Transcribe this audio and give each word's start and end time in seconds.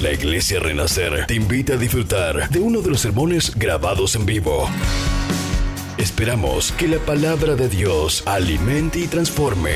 La 0.00 0.12
Iglesia 0.12 0.60
Renacer 0.60 1.26
te 1.26 1.34
invita 1.34 1.72
a 1.72 1.76
disfrutar 1.76 2.48
de 2.50 2.60
uno 2.60 2.82
de 2.82 2.90
los 2.90 3.00
sermones 3.00 3.52
grabados 3.56 4.14
en 4.14 4.26
vivo. 4.26 4.68
Esperamos 5.98 6.70
que 6.70 6.86
la 6.86 7.00
palabra 7.00 7.56
de 7.56 7.68
Dios 7.68 8.22
alimente 8.24 9.00
y 9.00 9.08
transforme. 9.08 9.72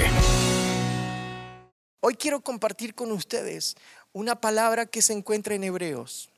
Hoy 1.99 2.15
quiero 2.15 2.41
compartir 2.41 2.95
con 2.95 3.11
ustedes 3.11 3.75
una 4.13 4.41
palabra 4.41 4.87
que 4.87 5.03
se 5.03 5.13
encuentra 5.13 5.57
en 5.57 5.65
Hebreos. 5.65 6.31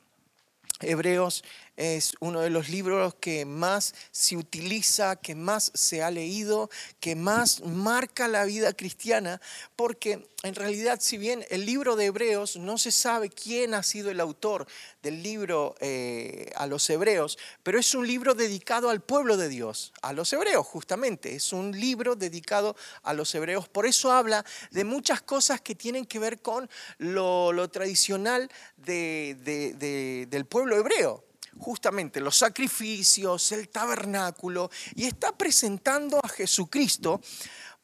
Hebreos 0.81 1.43
es 1.77 2.13
uno 2.19 2.41
de 2.41 2.49
los 2.49 2.69
libros 2.69 3.15
que 3.15 3.45
más 3.45 3.93
se 4.11 4.37
utiliza, 4.37 5.15
que 5.15 5.35
más 5.35 5.71
se 5.73 6.03
ha 6.03 6.11
leído, 6.11 6.69
que 6.99 7.15
más 7.15 7.61
marca 7.63 8.27
la 8.27 8.45
vida 8.45 8.73
cristiana, 8.73 9.41
porque 9.75 10.27
en 10.43 10.55
realidad 10.55 10.99
si 11.01 11.17
bien 11.17 11.45
el 11.49 11.65
libro 11.65 11.95
de 11.95 12.05
Hebreos 12.05 12.57
no 12.57 12.77
se 12.77 12.91
sabe 12.91 13.29
quién 13.29 13.73
ha 13.73 13.83
sido 13.83 14.11
el 14.11 14.19
autor 14.19 14.67
del 15.01 15.23
libro 15.23 15.75
eh, 15.79 16.51
a 16.55 16.67
los 16.67 16.89
hebreos, 16.89 17.37
pero 17.63 17.79
es 17.79 17.93
un 17.95 18.07
libro 18.07 18.35
dedicado 18.35 18.89
al 18.89 19.01
pueblo 19.01 19.37
de 19.37 19.49
Dios, 19.49 19.91
a 20.01 20.13
los 20.13 20.31
hebreos 20.33 20.65
justamente, 20.65 21.35
es 21.35 21.51
un 21.51 21.71
libro 21.71 22.15
dedicado 22.15 22.75
a 23.03 23.13
los 23.13 23.33
hebreos, 23.35 23.67
por 23.67 23.85
eso 23.85 24.11
habla 24.11 24.45
de 24.71 24.83
muchas 24.83 25.21
cosas 25.21 25.61
que 25.61 25.75
tienen 25.75 26.05
que 26.05 26.19
ver 26.19 26.41
con 26.41 26.69
lo, 26.99 27.67
tradicional 27.69 28.49
del 28.77 30.45
pueblo 30.47 30.77
hebreo 30.77 31.24
justamente 31.57 32.19
los 32.19 32.37
sacrificios, 32.37 33.51
el 33.51 33.69
tabernáculo, 33.69 34.69
y 34.95 35.05
está 35.05 35.35
presentando 35.37 36.19
a 36.23 36.27
Jesucristo 36.27 37.21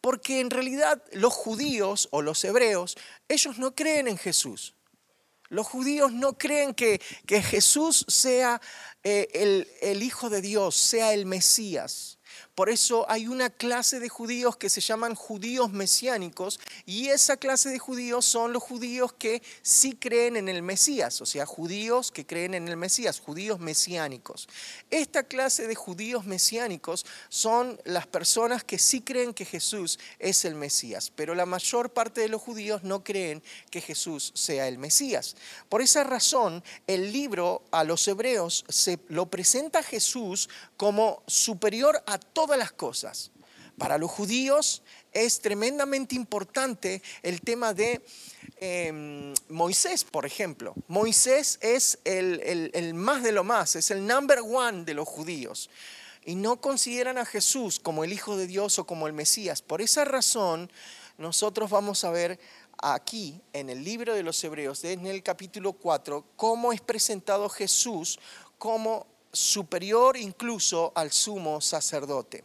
porque 0.02 0.40
en 0.40 0.50
realidad 0.50 1.02
los 1.14 1.34
judíos 1.34 2.10
o 2.12 2.22
los 2.22 2.44
hebreos, 2.44 2.98
ellos 3.30 3.60
no 3.60 3.76
creen 3.76 4.08
en 4.08 4.18
Jesús. 4.18 4.76
Los 5.48 5.68
judíos 5.68 6.12
no 6.12 6.38
creen 6.38 6.74
que, 6.74 7.02
que 7.28 7.44
Jesús 7.44 8.06
sea 8.08 8.62
eh, 9.04 9.28
el, 9.34 9.68
el 9.82 10.02
Hijo 10.02 10.30
de 10.30 10.42
Dios, 10.42 10.76
sea 10.76 11.14
el 11.14 11.26
Mesías. 11.26 12.20
Por 12.54 12.70
eso 12.70 13.06
hay 13.10 13.28
una 13.28 13.50
clase 13.50 14.02
de 14.02 14.10
judíos 14.10 14.58
que 14.58 14.70
se 14.70 14.82
llaman 14.82 15.16
judíos 15.16 15.72
mesiánicos 15.72 16.60
y 16.86 17.08
esa 17.08 17.38
clase 17.38 17.70
de 17.70 17.80
judíos 17.80 18.26
son 18.26 18.52
los 18.52 18.62
judíos 18.62 19.14
que 19.14 19.42
sí 19.62 19.94
creen 19.94 20.36
en 20.36 20.50
el 20.50 20.62
Mesías, 20.62 21.22
o 21.22 21.26
sea, 21.26 21.46
judíos 21.46 22.12
que 22.12 22.26
creen 22.26 22.54
en 22.54 22.68
el 22.68 22.76
Mesías, 22.76 23.22
judíos 23.22 23.62
mesiánicos. 23.62 24.50
Esta 24.90 25.24
clase 25.24 25.66
de 25.66 25.76
judíos 25.76 26.26
mesiánicos 26.26 27.06
son 27.30 27.80
las 27.86 28.06
personas 28.06 28.66
que 28.66 28.80
sí 28.80 29.00
creen 29.00 29.34
que 29.34 29.46
Jesús 29.46 29.98
es 30.20 30.44
el 30.44 30.56
Mesías, 30.56 31.10
pero 31.16 31.36
la 31.36 31.46
mayor 31.46 31.92
parte 31.92 32.20
de 32.20 32.28
los 32.28 32.42
judíos 32.42 32.84
no 32.84 33.02
creen 33.02 33.42
que 33.70 33.80
Jesús 33.80 34.34
sea 34.36 34.68
el 34.68 34.78
Mesías. 34.78 35.38
Por 35.70 35.82
esa 35.82 36.04
razón, 36.04 36.62
el 36.86 37.14
libro 37.14 37.64
a 37.72 37.86
los 37.86 38.06
hebreos 38.10 38.66
se 38.68 39.00
lo 39.08 39.28
presenta 39.28 39.80
a 39.80 39.84
Jesús 39.84 40.50
como 40.76 41.24
superior 41.28 42.04
a 42.08 42.18
todos 42.18 42.41
todas 42.42 42.58
las 42.58 42.72
cosas. 42.72 43.30
Para 43.78 44.00
los 44.00 44.10
judíos 44.10 44.82
es 45.12 45.42
tremendamente 45.42 46.16
importante 46.16 47.04
el 47.22 47.40
tema 47.42 47.72
de 47.76 48.02
em, 48.58 49.32
Moisés, 49.50 50.04
por 50.04 50.26
ejemplo. 50.26 50.74
Moisés 50.88 51.60
es 51.62 52.00
el, 52.04 52.94
más 52.96 53.22
de 53.22 53.32
lo 53.32 53.44
más, 53.44 53.76
es 53.76 53.92
el 53.92 54.08
number 54.08 54.40
one 54.40 54.86
de 54.86 54.96
los 54.96 55.08
judíos. 55.08 55.70
Y 56.26 56.34
no 56.34 56.60
consideran 56.60 57.20
a 57.20 57.26
Jesús 57.26 57.80
como 57.80 58.04
el 58.04 58.12
Hijo 58.12 58.36
de 58.36 58.48
Dios 58.48 58.80
o 58.80 58.88
como 58.88 59.06
el 59.06 59.14
Mesías. 59.14 59.62
Por 59.62 59.84
esa 59.84 60.04
razón, 60.04 60.72
nosotros 61.20 61.70
vamos 61.70 62.04
a 62.04 62.10
ver 62.10 62.40
aquí 62.80 63.40
en 63.54 63.70
el 63.70 63.84
libro 63.84 64.16
de 64.16 64.24
los 64.24 64.44
Hebreos, 64.44 64.84
en 64.84 65.06
el 65.06 65.22
capítulo 65.22 65.74
4, 65.74 66.26
cómo 66.36 66.74
es 66.74 66.82
presentado 66.82 67.50
Jesús 67.50 68.20
como 68.58 69.11
superior 69.32 70.18
incluso 70.18 70.92
al 70.96 71.12
sumo 71.12 71.62
sacerdote. 71.62 72.44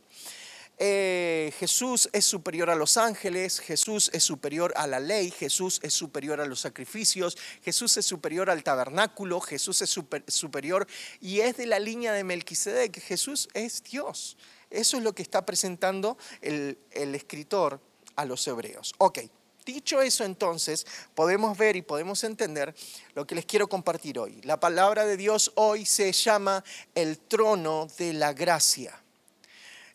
Eh, 0.79 1.55
Jesús 1.59 2.11
es 2.13 2.27
superior 2.27 2.69
a 2.69 2.75
los 2.75 2.99
ángeles, 2.99 3.61
Jesús 3.61 4.11
es 4.13 4.23
superior 4.23 4.75
a 4.77 4.87
la 4.87 5.01
ley, 5.01 5.31
Jesús 5.31 5.81
es 5.83 5.95
superior 5.95 6.39
a 6.39 6.45
los 6.45 6.61
sacrificios, 6.61 7.39
Jesús 7.63 7.97
es 7.97 8.05
superior 8.05 8.51
al 8.51 8.63
tabernáculo, 8.63 9.41
Jesús 9.41 9.81
es 9.81 9.89
superior 10.27 10.87
y 11.21 11.41
es 11.41 11.57
de 11.57 11.67
la 11.67 11.79
línea 11.79 12.13
de 12.13 12.25
Melquisedec. 12.25 13.01
Jesús 13.01 13.49
es 13.55 13.83
Dios. 13.85 14.37
Eso 14.69 14.99
es 14.99 15.03
lo 15.03 15.15
que 15.15 15.23
está 15.23 15.47
presentando 15.47 16.19
el, 16.43 16.79
el 16.91 17.15
escritor 17.15 17.81
a 18.15 18.27
los 18.27 18.47
hebreos. 18.47 18.95
Ok, 18.99 19.21
Dicho 19.67 20.01
eso 20.01 20.23
entonces, 20.23 20.87
podemos 21.13 21.59
ver 21.59 21.75
y 21.75 21.83
podemos 21.83 22.23
entender 22.23 22.73
lo 23.17 23.27
que 23.27 23.35
les 23.35 23.47
quiero 23.47 23.69
compartir 23.69 24.17
hoy. 24.17 24.41
La 24.45 24.61
palabra 24.61 25.05
de 25.05 25.17
Dios 25.17 25.51
hoy 25.57 25.85
se 25.85 26.13
llama 26.13 26.63
el 26.95 27.19
trono 27.19 27.89
de 27.99 28.13
la 28.13 28.33
gracia. 28.33 28.97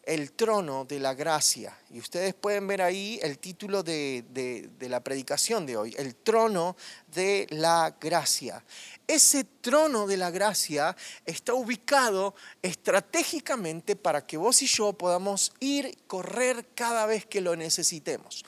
El 0.04 0.34
trono 0.34 0.84
de 0.84 1.00
la 1.00 1.14
gracia. 1.14 1.74
Y 1.90 2.00
ustedes 2.00 2.34
pueden 2.34 2.68
ver 2.68 2.82
ahí 2.82 3.18
el 3.24 3.40
título 3.40 3.82
de, 3.82 4.70
la 4.82 5.00
predicación 5.00 5.66
de 5.66 5.78
hoy, 5.78 5.96
el 5.98 6.16
trono 6.16 6.76
de 7.08 7.48
la 7.52 7.96
gracia. 7.98 8.62
Ese 9.08 9.46
trono 9.46 10.06
de 10.06 10.18
la 10.18 10.32
gracia 10.32 10.98
está 11.26 11.53
ubicado 11.53 12.36
estratégicamente 12.62 13.96
para 13.96 14.28
que 14.28 14.36
vos 14.36 14.62
y 14.64 14.68
yo 14.68 14.92
podamos 14.92 15.53
ir, 15.62 15.98
correr 16.08 16.66
cada 16.76 17.06
vez 17.06 17.26
que 17.26 17.40
lo 17.40 17.56
necesitemos. 17.56 18.44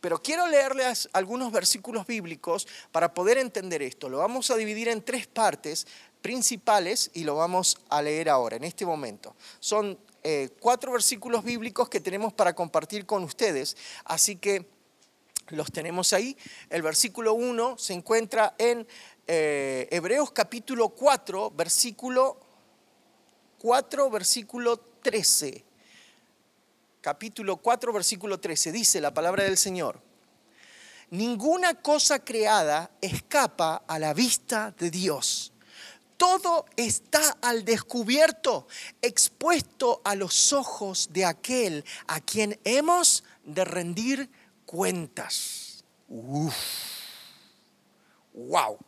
Pero 0.00 0.22
quiero 0.22 0.46
leerles 0.46 1.08
algunos 1.12 1.52
versículos 1.52 2.06
bíblicos 2.06 2.66
para 2.92 3.12
poder 3.14 3.38
entender 3.38 3.82
esto. 3.82 4.08
Lo 4.08 4.18
vamos 4.18 4.50
a 4.50 4.56
dividir 4.56 4.88
en 4.88 5.02
tres 5.02 5.26
partes 5.26 5.86
principales 6.22 7.10
y 7.14 7.24
lo 7.24 7.36
vamos 7.36 7.78
a 7.88 8.02
leer 8.02 8.28
ahora, 8.28 8.56
en 8.56 8.64
este 8.64 8.84
momento. 8.84 9.36
Son 9.60 9.98
eh, 10.22 10.50
cuatro 10.60 10.92
versículos 10.92 11.44
bíblicos 11.44 11.88
que 11.88 12.00
tenemos 12.00 12.32
para 12.32 12.54
compartir 12.54 13.06
con 13.06 13.22
ustedes, 13.22 13.76
así 14.04 14.36
que 14.36 14.66
los 15.48 15.70
tenemos 15.70 16.12
ahí. 16.12 16.36
El 16.68 16.82
versículo 16.82 17.34
1 17.34 17.78
se 17.78 17.92
encuentra 17.92 18.54
en 18.58 18.86
eh, 19.26 19.88
Hebreos 19.90 20.32
capítulo 20.32 20.88
4, 20.90 21.52
versículo 21.52 22.40
4, 23.58 24.10
versículo 24.10 24.78
13 24.78 25.65
capítulo 27.06 27.58
4, 27.58 27.92
versículo 27.92 28.40
13, 28.40 28.72
dice 28.72 29.00
la 29.00 29.14
palabra 29.14 29.44
del 29.44 29.56
Señor, 29.56 30.00
ninguna 31.10 31.74
cosa 31.74 32.24
creada 32.24 32.90
escapa 33.00 33.84
a 33.86 34.00
la 34.00 34.12
vista 34.12 34.74
de 34.76 34.90
Dios. 34.90 35.52
Todo 36.16 36.66
está 36.74 37.38
al 37.42 37.64
descubierto, 37.64 38.66
expuesto 39.02 40.00
a 40.02 40.16
los 40.16 40.52
ojos 40.52 41.10
de 41.12 41.24
aquel 41.24 41.84
a 42.08 42.20
quien 42.20 42.58
hemos 42.64 43.22
de 43.44 43.64
rendir 43.64 44.28
cuentas. 44.64 45.84
Uf. 46.08 46.56
¡Wow! 48.34 48.78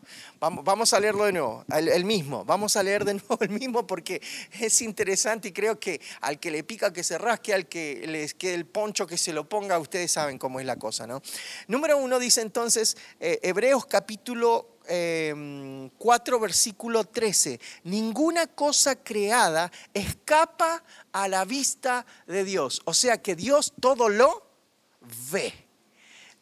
Vamos 0.41 0.93
a 0.93 1.01
leerlo 1.01 1.25
de 1.25 1.33
nuevo, 1.33 1.65
el, 1.69 2.05
mismo. 2.05 2.45
Vamos 2.45 2.77
a 2.77 2.83
leer 2.83 3.05
de 3.05 3.15
nuevo 3.29 3.39
el 3.41 3.51
mismo 3.51 3.87
porque 3.87 4.23
es 4.61 4.81
interesante 4.83 5.49
y 5.49 5.53
creo 5.53 5.81
que 5.81 6.01
al 6.21 6.39
que 6.39 6.51
le 6.51 6.63
pica 6.63 6.93
que 6.93 7.03
se 7.03 7.19
rasque, 7.19 7.53
al 7.53 7.67
que 7.67 8.05
les 8.07 8.35
quede 8.35 8.55
el 8.55 8.67
poncho 8.67 9.07
que 9.07 9.19
se 9.19 9.33
lo 9.33 9.49
ponga, 9.49 9.79
ustedes 9.79 10.13
saben 10.13 10.39
cómo 10.39 10.61
es 10.61 10.67
la 10.67 10.77
cosa, 10.77 11.07
¿no? 11.07 11.23
Número 11.67 11.99
uno 11.99 12.19
dice 12.21 12.41
entonces, 12.41 12.97
eh, 13.19 13.41
Hebreos 13.43 13.87
capítulo 13.87 14.79
4, 14.89 16.37
em, 16.37 16.41
versículo 16.41 17.05
13. 17.05 17.61
Ninguna 17.85 18.47
cosa 18.47 18.97
creada 18.97 19.71
escapa 19.93 20.85
a 21.13 21.29
la 21.29 21.45
vista 21.45 22.07
de 22.27 22.45
Dios. 22.45 22.81
O 22.85 22.95
sea 22.95 23.21
que 23.21 23.35
Dios 23.35 23.75
todo 23.81 24.09
lo 24.09 24.47
ve. 25.31 25.53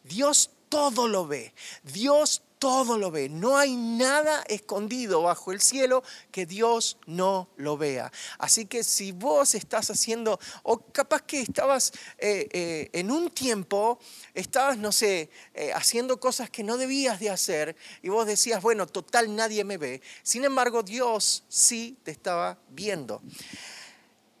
Dios 0.03 0.51
todo 0.69 1.07
lo 1.07 1.27
ve. 1.27 1.53
Dios 1.83 2.43
todo 2.59 2.97
lo 2.97 3.11
ve. 3.11 3.29
No 3.29 3.57
hay 3.57 3.75
nada 3.75 4.43
escondido 4.47 5.21
bajo 5.21 5.51
el 5.51 5.61
cielo 5.61 6.03
que 6.31 6.45
Dios 6.45 6.97
no 7.05 7.49
lo 7.57 7.77
vea. 7.77 8.11
Así 8.39 8.65
que 8.65 8.83
si 8.83 9.11
vos 9.11 9.55
estás 9.55 9.89
haciendo, 9.89 10.39
o 10.63 10.79
capaz 10.79 11.21
que 11.21 11.41
estabas 11.41 11.91
eh, 12.17 12.47
eh, 12.51 12.89
en 12.93 13.11
un 13.11 13.29
tiempo, 13.29 13.99
estabas, 14.33 14.77
no 14.77 14.91
sé, 14.91 15.29
eh, 15.53 15.71
haciendo 15.73 16.19
cosas 16.19 16.49
que 16.49 16.63
no 16.63 16.77
debías 16.77 17.19
de 17.19 17.29
hacer 17.29 17.75
y 18.01 18.09
vos 18.09 18.25
decías, 18.25 18.61
bueno, 18.61 18.87
total 18.87 19.35
nadie 19.35 19.63
me 19.63 19.77
ve. 19.77 20.01
Sin 20.23 20.43
embargo, 20.45 20.83
Dios 20.83 21.43
sí 21.47 21.97
te 22.03 22.11
estaba 22.11 22.57
viendo. 22.69 23.21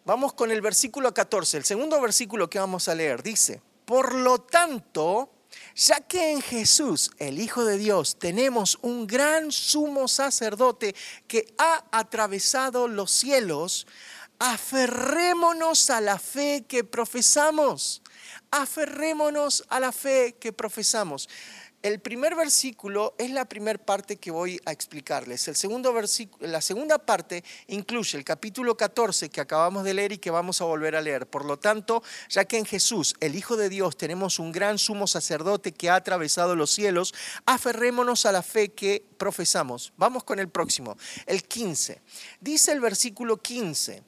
Vamos 0.05 0.33
con 0.33 0.51
el 0.51 0.61
versículo 0.61 1.13
14. 1.13 1.57
El 1.57 1.65
segundo 1.65 1.99
versículo 1.99 2.49
que 2.49 2.59
vamos 2.59 2.87
a 2.87 2.95
leer 2.95 3.21
dice, 3.21 3.61
por 3.85 4.13
lo 4.13 4.39
tanto, 4.39 5.29
ya 5.75 5.99
que 6.01 6.31
en 6.31 6.41
Jesús, 6.41 7.11
el 7.19 7.39
Hijo 7.39 7.65
de 7.65 7.77
Dios, 7.77 8.17
tenemos 8.17 8.77
un 8.81 9.07
gran 9.07 9.51
sumo 9.51 10.07
sacerdote 10.07 10.95
que 11.27 11.53
ha 11.57 11.83
atravesado 11.91 12.87
los 12.87 13.11
cielos, 13.11 13.87
aferrémonos 14.39 15.89
a 15.89 16.01
la 16.01 16.19
fe 16.19 16.65
que 16.67 16.83
profesamos. 16.83 18.01
Aferrémonos 18.49 19.65
a 19.69 19.79
la 19.79 19.91
fe 19.91 20.35
que 20.39 20.53
profesamos. 20.53 21.27
El 21.83 21.99
primer 21.99 22.35
versículo 22.35 23.13
es 23.17 23.29
la 23.31 23.45
primera 23.45 23.77
parte 23.79 24.17
que 24.17 24.31
voy 24.31 24.59
a 24.65 24.71
explicarles. 24.71 25.47
El 25.47 25.55
segundo 25.55 25.93
la 26.39 26.61
segunda 26.61 26.97
parte 26.97 27.43
incluye 27.67 28.17
el 28.17 28.23
capítulo 28.23 28.75
14 28.75 29.29
que 29.29 29.41
acabamos 29.41 29.83
de 29.83 29.93
leer 29.93 30.13
y 30.13 30.17
que 30.17 30.31
vamos 30.31 30.59
a 30.59 30.65
volver 30.65 30.95
a 30.95 31.01
leer. 31.01 31.27
Por 31.27 31.45
lo 31.45 31.57
tanto, 31.57 32.01
ya 32.29 32.45
que 32.45 32.57
en 32.57 32.65
Jesús, 32.65 33.15
el 33.19 33.35
Hijo 33.35 33.57
de 33.57 33.69
Dios, 33.69 33.95
tenemos 33.95 34.39
un 34.39 34.51
gran 34.51 34.77
sumo 34.79 35.07
sacerdote 35.07 35.71
que 35.71 35.89
ha 35.89 35.95
atravesado 35.95 36.55
los 36.55 36.71
cielos, 36.71 37.13
aferrémonos 37.45 38.25
a 38.25 38.31
la 38.31 38.41
fe 38.41 38.69
que 38.69 39.05
profesamos. 39.17 39.93
Vamos 39.97 40.23
con 40.23 40.39
el 40.39 40.49
próximo, 40.49 40.97
el 41.25 41.43
15. 41.43 42.01
Dice 42.41 42.71
el 42.71 42.81
versículo 42.81 43.37
15. 43.37 44.03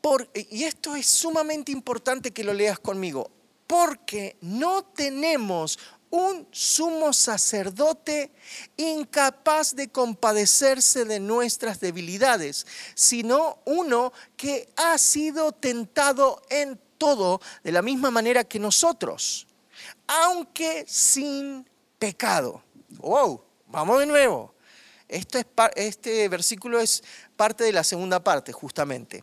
Por, 0.00 0.30
y 0.34 0.64
esto 0.64 0.94
es 0.96 1.06
sumamente 1.06 1.72
importante 1.72 2.30
que 2.30 2.44
lo 2.44 2.52
leas 2.52 2.78
conmigo, 2.78 3.30
porque 3.66 4.36
no 4.42 4.84
tenemos 4.84 5.78
un 6.14 6.46
sumo 6.52 7.12
sacerdote 7.12 8.30
incapaz 8.76 9.74
de 9.74 9.88
compadecerse 9.88 11.04
de 11.04 11.18
nuestras 11.18 11.80
debilidades, 11.80 12.68
sino 12.94 13.58
uno 13.64 14.12
que 14.36 14.68
ha 14.76 14.96
sido 14.96 15.50
tentado 15.50 16.40
en 16.50 16.80
todo 16.98 17.40
de 17.64 17.72
la 17.72 17.82
misma 17.82 18.12
manera 18.12 18.44
que 18.44 18.60
nosotros, 18.60 19.48
aunque 20.06 20.84
sin 20.86 21.68
pecado. 21.98 22.62
Wow, 22.98 23.42
vamos 23.66 23.98
de 23.98 24.06
nuevo. 24.06 24.53
Este, 25.06 26.28
versículo 26.28 26.80
es 26.80 27.04
parte 27.36 27.62
de 27.62 27.72
la 27.72 27.84
segunda 27.84 28.24
parte, 28.24 28.52
justamente 28.52 29.22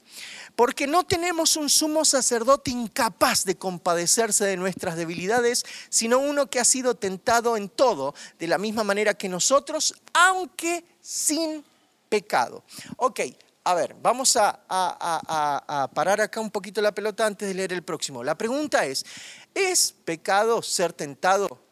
porque 0.55 0.85
no 0.85 1.03
tenemos 1.03 1.55
un 1.55 1.69
sumo 1.69 2.05
sacerdote 2.05 2.71
incapaz 2.71 3.45
de 3.45 3.55
compadecerse 3.55 4.45
de 4.45 4.57
nuestras 4.57 4.95
debilidades, 4.95 5.65
sino 5.89 6.19
uno 6.19 6.49
que 6.49 6.59
ha 6.59 6.65
sido 6.65 6.95
tentado 6.95 7.57
en 7.57 7.69
todo, 7.69 8.13
de 8.37 8.47
la 8.47 8.57
misma 8.57 8.83
manera 8.83 9.13
que 9.13 9.29
nosotros, 9.29 9.95
aunque 10.13 10.85
sin 11.01 11.63
pecado. 12.09 12.63
Ok, 12.97 13.21
a 13.63 13.73
ver, 13.73 13.95
vamos 14.01 14.37
a, 14.37 15.89
parar 15.93 16.21
acá 16.21 16.39
un 16.39 16.51
poquito 16.51 16.81
la 16.81 16.93
pelota 16.93 17.25
antes 17.25 17.47
de 17.47 17.53
leer 17.53 17.73
el 17.73 17.83
próximo. 17.83 18.23
La 18.23 18.35
pregunta 18.35 18.85
es, 18.85 19.05
¿es 19.53 19.93
pecado 20.05 20.61
ser 20.61 20.93
tentado? 20.93 21.70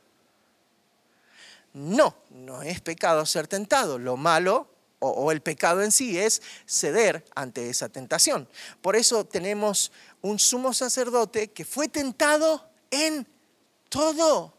No, 1.79 2.13
no 2.29 2.61
es 2.61 2.81
pecado 2.81 3.25
ser 3.25 3.47
tentado. 3.47 3.97
Lo 3.97 4.17
malo 4.17 4.67
o, 4.99 5.31
el 5.31 5.39
pecado 5.39 5.81
en 5.81 5.93
sí 5.93 6.19
es 6.19 6.41
ceder 6.67 7.23
ante 7.35 7.69
esa 7.69 7.87
tentación. 7.87 8.49
Por 8.81 8.97
eso 8.97 9.23
tenemos 9.23 9.93
un 10.21 10.39
sumo 10.39 10.73
sacerdote 10.73 11.51
que 11.51 11.63
fue 11.63 11.87
tentado 11.87 12.69
en 12.91 13.25
todo, 13.87 14.53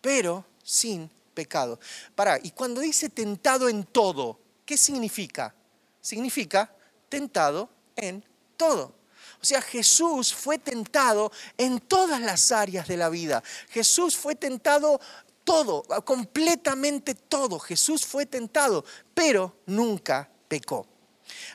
pero 0.00 0.46
sin 0.62 1.10
pecado. 1.34 1.80
Para, 2.14 2.38
y 2.40 2.52
cuando 2.52 2.82
dice 2.82 3.08
tentado 3.08 3.68
en 3.68 3.82
todo, 3.82 4.38
¿qué 4.64 4.76
significa? 4.76 5.52
Significa 6.00 6.72
tentado 7.08 7.68
en 7.96 8.24
todo. 8.56 8.94
O 9.40 9.44
sea, 9.44 9.60
Jesús 9.60 10.32
fue 10.32 10.58
tentado 10.58 11.32
en 11.56 11.80
todas 11.80 12.20
las 12.20 12.52
áreas 12.52 12.86
de 12.86 12.96
la 12.96 13.08
vida. 13.08 13.42
Jesús 13.70 14.16
fue 14.16 14.34
tentado 14.34 15.00
todo, 15.48 15.82
completamente 16.04 17.14
todo. 17.14 17.58
Jesús 17.58 18.04
fue 18.04 18.26
tentado, 18.26 18.84
pero 19.14 19.56
nunca 19.64 20.28
pecó. 20.46 20.86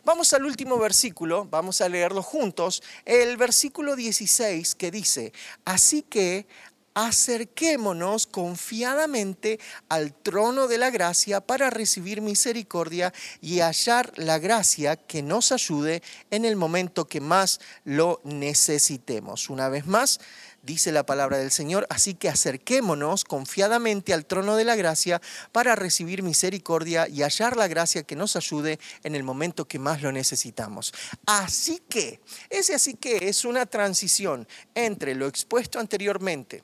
Vamos 0.04 0.34
al 0.34 0.46
último 0.46 0.80
versículo, 0.80 1.46
vamos 1.46 1.80
a 1.80 1.90
leerlo 1.90 2.24
juntos, 2.24 2.82
el 3.06 3.38
versículo 3.38 3.96
16 3.96 4.74
que 4.74 4.90
dice, 4.90 5.32
así 5.64 6.02
que 6.02 6.48
acerquémonos 6.96 8.26
confiadamente 8.28 9.60
al 9.90 10.14
trono 10.14 10.68
de 10.68 10.78
la 10.80 10.90
gracia 10.90 11.42
para 11.42 11.70
recibir 11.70 12.22
misericordia 12.22 13.14
y 13.42 13.60
hallar 13.60 14.12
la 14.16 14.40
gracia 14.40 14.96
que 14.96 15.22
nos 15.22 15.52
ayude 15.52 16.02
en 16.32 16.46
el 16.46 16.56
momento 16.56 17.06
que 17.06 17.22
más 17.22 17.60
lo 17.84 18.22
necesitemos. 18.24 19.50
Una 19.50 19.70
vez 19.70 19.86
más, 19.86 20.20
dice 20.64 20.92
la 20.92 21.06
palabra 21.06 21.38
del 21.38 21.52
Señor, 21.52 21.86
así 21.90 22.16
que 22.16 22.30
acerquémonos 22.30 23.26
confiadamente 23.26 24.14
al 24.14 24.26
trono 24.26 24.56
de 24.56 24.64
la 24.64 24.76
gracia 24.76 25.22
para 25.52 25.76
recibir 25.76 26.24
misericordia 26.24 27.08
y 27.08 27.22
hallar 27.22 27.56
la 27.58 27.68
gracia 27.68 28.04
que 28.04 28.16
nos 28.16 28.36
ayude 28.36 28.80
en 29.04 29.14
el 29.14 29.24
momento 29.24 29.68
que 29.68 29.78
más 29.78 30.02
lo 30.02 30.12
necesitamos. 30.12 30.94
Así 31.26 31.84
que, 31.90 32.22
ese 32.50 32.74
así 32.74 32.96
que 32.96 33.30
es 33.30 33.46
una 33.46 33.66
transición 33.66 34.48
entre 34.74 35.14
lo 35.14 35.28
expuesto 35.28 35.80
anteriormente 35.80 36.64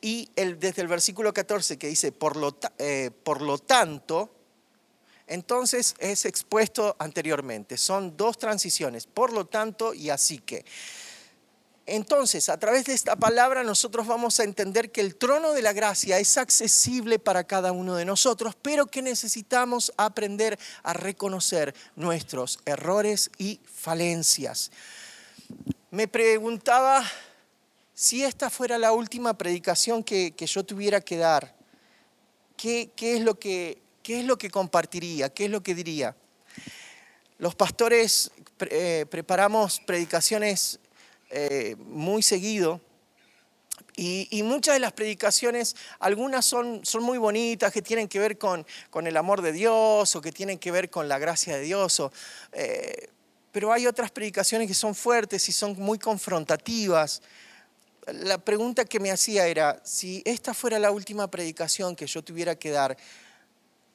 y 0.00 0.30
el, 0.36 0.58
desde 0.58 0.82
el 0.82 0.88
versículo 0.88 1.34
14 1.34 1.78
que 1.78 1.88
dice, 1.88 2.12
por 2.12 2.36
lo, 2.36 2.56
eh, 2.78 3.10
por 3.24 3.42
lo 3.42 3.58
tanto, 3.58 4.30
entonces 5.26 5.94
es 5.98 6.24
expuesto 6.26 6.94
anteriormente. 6.98 7.76
Son 7.76 8.16
dos 8.16 8.38
transiciones, 8.38 9.06
por 9.06 9.32
lo 9.32 9.46
tanto 9.46 9.94
y 9.94 10.10
así 10.10 10.38
que. 10.38 10.64
Entonces, 11.86 12.48
a 12.48 12.58
través 12.58 12.86
de 12.86 12.94
esta 12.94 13.14
palabra 13.14 13.62
nosotros 13.62 14.08
vamos 14.08 14.40
a 14.40 14.44
entender 14.44 14.90
que 14.90 15.00
el 15.00 15.14
trono 15.14 15.52
de 15.52 15.62
la 15.62 15.72
gracia 15.72 16.18
es 16.18 16.36
accesible 16.36 17.20
para 17.20 17.44
cada 17.44 17.70
uno 17.70 17.94
de 17.94 18.04
nosotros, 18.04 18.56
pero 18.60 18.86
que 18.86 19.02
necesitamos 19.02 19.92
aprender 19.96 20.58
a 20.82 20.92
reconocer 20.94 21.76
nuestros 21.94 22.58
errores 22.64 23.30
y 23.38 23.60
falencias. 23.72 24.72
Me 25.92 26.08
preguntaba 26.08 27.04
si 27.94 28.24
esta 28.24 28.50
fuera 28.50 28.78
la 28.78 28.90
última 28.90 29.38
predicación 29.38 30.02
que, 30.02 30.34
yo 30.36 30.64
tuviera 30.64 31.00
que 31.00 31.16
dar, 31.16 31.54
¿qué, 32.56 32.90
es 32.98 33.20
lo 33.20 33.38
que, 33.38 33.80
¿qué 34.02 34.20
es 34.20 34.26
lo 34.26 34.36
que 34.36 34.50
compartiría? 34.50 35.28
¿Qué 35.28 35.44
es 35.44 35.50
lo 35.52 35.62
que 35.62 35.76
diría? 35.76 36.16
Los 37.38 37.54
pastores 37.54 38.32
eh, 38.58 39.06
preparamos 39.08 39.80
predicaciones 39.86 40.80
eh, 41.30 41.76
muy 41.78 42.22
seguido. 42.22 42.80
Y, 43.98 44.42
muchas 44.42 44.74
de 44.74 44.80
las 44.80 44.92
predicaciones, 44.92 45.74
algunas 45.98 46.44
son, 46.44 46.84
son 46.84 47.02
muy 47.02 47.16
bonitas, 47.16 47.72
que 47.72 47.80
tienen 47.80 48.08
que 48.08 48.18
ver 48.18 48.36
con, 48.36 48.66
con, 48.90 49.06
el 49.06 49.16
amor 49.16 49.40
de 49.40 49.52
Dios 49.52 50.14
o 50.14 50.20
que 50.20 50.32
tienen 50.32 50.58
que 50.58 50.70
ver 50.70 50.90
con 50.90 51.08
la 51.08 51.18
gracia 51.18 51.56
de 51.56 51.62
Dios. 51.62 52.02
Eh, 52.52 53.08
pero 53.52 53.72
hay 53.72 53.86
otras 53.86 54.10
predicaciones 54.10 54.68
que 54.68 54.74
son 54.74 54.94
fuertes 54.94 55.48
y 55.48 55.52
son 55.52 55.74
muy 55.78 55.98
confrontativas. 55.98 57.22
La 58.06 58.36
pregunta 58.36 58.84
que 58.84 59.00
me 59.00 59.10
hacía 59.10 59.46
era, 59.46 59.80
si 59.82 60.22
esta 60.26 60.52
fuera 60.52 60.78
la 60.78 60.90
última 60.90 61.30
predicación 61.30 61.96
que 61.96 62.06
yo 62.06 62.22
tuviera 62.22 62.54
que 62.54 62.70
dar, 62.70 62.98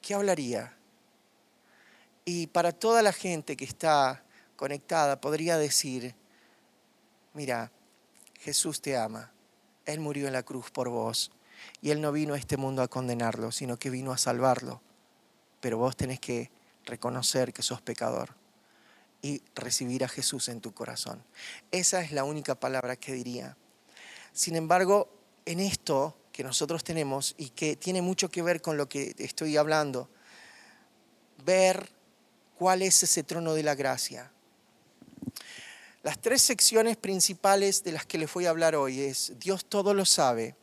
¿qué 0.00 0.14
hablaría? 0.14 0.76
Y 2.24 2.48
para 2.48 2.72
toda 2.72 3.02
la 3.02 3.12
gente 3.12 3.56
que 3.56 3.64
está 3.64 4.24
conectada 4.56 5.20
podría 5.20 5.56
decir, 5.58 6.14
mira, 7.34 7.70
Jesús 8.40 8.80
te 8.80 8.96
ama, 8.96 9.32
Él 9.86 10.00
murió 10.00 10.26
en 10.26 10.32
la 10.32 10.42
cruz 10.42 10.70
por 10.70 10.88
vos 10.88 11.32
y 11.80 11.90
Él 11.90 12.00
no 12.00 12.12
vino 12.12 12.34
a 12.34 12.38
este 12.38 12.56
mundo 12.56 12.82
a 12.82 12.88
condenarlo, 12.88 13.52
sino 13.52 13.78
que 13.78 13.90
vino 13.90 14.12
a 14.12 14.18
salvarlo. 14.18 14.80
Pero 15.60 15.78
vos 15.78 15.96
tenés 15.96 16.20
que 16.20 16.50
reconocer 16.84 17.52
que 17.52 17.62
sos 17.62 17.80
pecador 17.80 18.34
y 19.22 19.42
recibir 19.54 20.04
a 20.04 20.08
Jesús 20.08 20.48
en 20.48 20.60
tu 20.60 20.74
corazón. 20.74 21.22
Esa 21.70 22.02
es 22.02 22.10
la 22.10 22.24
única 22.24 22.56
palabra 22.56 22.96
que 22.96 23.12
diría. 23.12 23.56
Sin 24.32 24.56
embargo, 24.56 25.08
en 25.46 25.60
esto 25.60 26.16
que 26.32 26.42
nosotros 26.42 26.82
tenemos 26.82 27.34
y 27.38 27.50
que 27.50 27.76
tiene 27.76 28.02
mucho 28.02 28.30
que 28.30 28.42
ver 28.42 28.60
con 28.60 28.76
lo 28.76 28.88
que 28.88 29.14
estoy 29.18 29.56
hablando, 29.56 30.08
ver 31.44 31.90
cuál 32.56 32.82
es 32.82 33.02
ese 33.02 33.22
trono 33.22 33.54
de 33.54 33.62
la 33.62 33.74
gracia, 33.74 34.32
las 36.02 36.20
tres 36.20 36.42
secciones 36.42 36.96
principales 36.96 37.84
de 37.84 37.92
las 37.92 38.06
que 38.06 38.18
les 38.18 38.32
voy 38.32 38.46
a 38.46 38.50
hablar 38.50 38.74
hoy 38.74 39.00
es 39.00 39.34
Dios 39.38 39.64
todo 39.64 39.94
lo 39.94 40.04
sabe. 40.04 40.56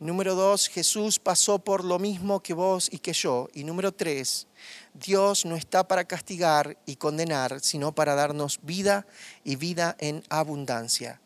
Número 0.00 0.34
dos, 0.34 0.68
Jesús 0.68 1.20
pasó 1.20 1.60
por 1.60 1.84
lo 1.84 2.00
mismo 2.00 2.42
que 2.42 2.52
vos 2.52 2.88
y 2.92 2.98
que 2.98 3.12
yo. 3.12 3.48
Y 3.54 3.62
número 3.62 3.92
tres, 3.92 4.48
Dios 4.92 5.44
no 5.44 5.54
está 5.54 5.86
para 5.86 6.04
castigar 6.04 6.76
y 6.84 6.96
condenar, 6.96 7.60
sino 7.60 7.94
para 7.94 8.16
darnos 8.16 8.58
vida 8.62 9.06
y 9.44 9.54
vida 9.54 9.96
en 10.00 10.24
abundancia. 10.28 11.20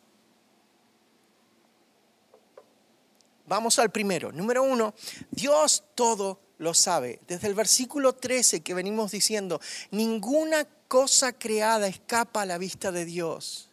Vamos 3.47 3.79
al 3.79 3.89
primero. 3.89 4.31
Número 4.31 4.61
uno, 4.61 4.93
Dios 5.31 5.83
todo 5.95 6.39
lo 6.59 6.75
sabe. 6.75 7.19
Desde 7.27 7.47
el 7.47 7.55
versículo 7.55 8.13
13 8.13 8.61
que 8.61 8.75
venimos 8.75 9.11
diciendo, 9.11 9.59
ninguna 9.89 10.67
cosa 10.89 11.31
creada 11.31 11.87
escapa 11.87 12.41
a 12.41 12.45
la 12.45 12.57
vista 12.57 12.91
de 12.91 13.05
Dios. 13.05 13.69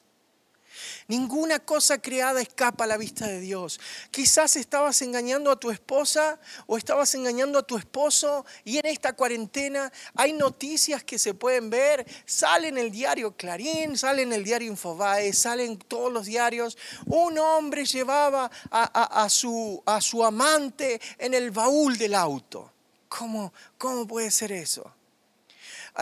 Ninguna 1.09 1.59
cosa 1.61 1.97
creada 1.99 2.43
escapa 2.43 2.85
a 2.85 2.87
la 2.87 2.99
vista 2.99 3.27
de 3.27 3.41
Dios. 3.41 3.81
Quizás 4.11 4.55
estabas 4.57 5.01
engañando 5.01 5.51
a 5.51 5.59
tu 5.59 5.71
esposa 5.71 6.39
o 6.67 6.77
estabas 6.77 7.15
engañando 7.15 7.59
a 7.59 7.63
tu 7.63 7.79
esposo 7.79 8.45
y 8.65 8.77
en 8.77 8.85
esta 8.85 9.15
cuarentena 9.15 9.91
hay 10.15 10.35
noticias 10.35 11.03
que 11.05 11.19
se 11.19 11.33
pueden 11.33 11.71
ver. 11.71 12.07
Sale 12.27 12.69
en 12.69 12.77
el 12.77 12.91
diario 12.91 13.35
Clarín, 13.35 13.97
sale 13.97 14.21
en 14.21 14.35
el 14.35 14.45
diario 14.45 14.69
Infobae, 14.69 15.33
salen 15.33 15.79
todos 15.79 16.13
los 16.13 16.27
diarios. 16.27 16.77
Un 17.07 17.39
hombre 17.39 17.87
llevaba 17.87 18.51
a, 18.71 19.29
su, 19.31 19.83
a 19.87 20.03
su 20.03 20.23
amante 20.23 21.01
en 21.17 21.33
el 21.33 21.51
baúl 21.51 21.97
del 21.97 22.15
auto. 22.15 22.71
¿Cómo, 23.09 23.55
cómo 23.79 24.07
puede 24.07 24.31
ser 24.31 24.53
eso? 24.53 24.96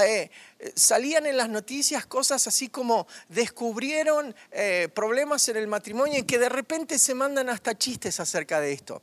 Eh, 0.02 0.30
salían 0.74 1.26
en 1.26 1.36
las 1.36 1.48
noticias 1.48 2.06
cosas 2.06 2.46
así 2.46 2.68
como 2.68 3.06
descubrieron 3.28 4.34
eh, 4.50 4.88
problemas 4.94 5.48
en 5.48 5.56
el 5.56 5.66
matrimonio 5.66 6.20
y 6.20 6.22
que 6.24 6.38
de 6.38 6.48
repente 6.48 6.98
se 6.98 7.14
mandan 7.14 7.48
hasta 7.48 7.76
chistes 7.76 8.18
acerca 8.20 8.60
de 8.60 8.72
esto. 8.72 9.02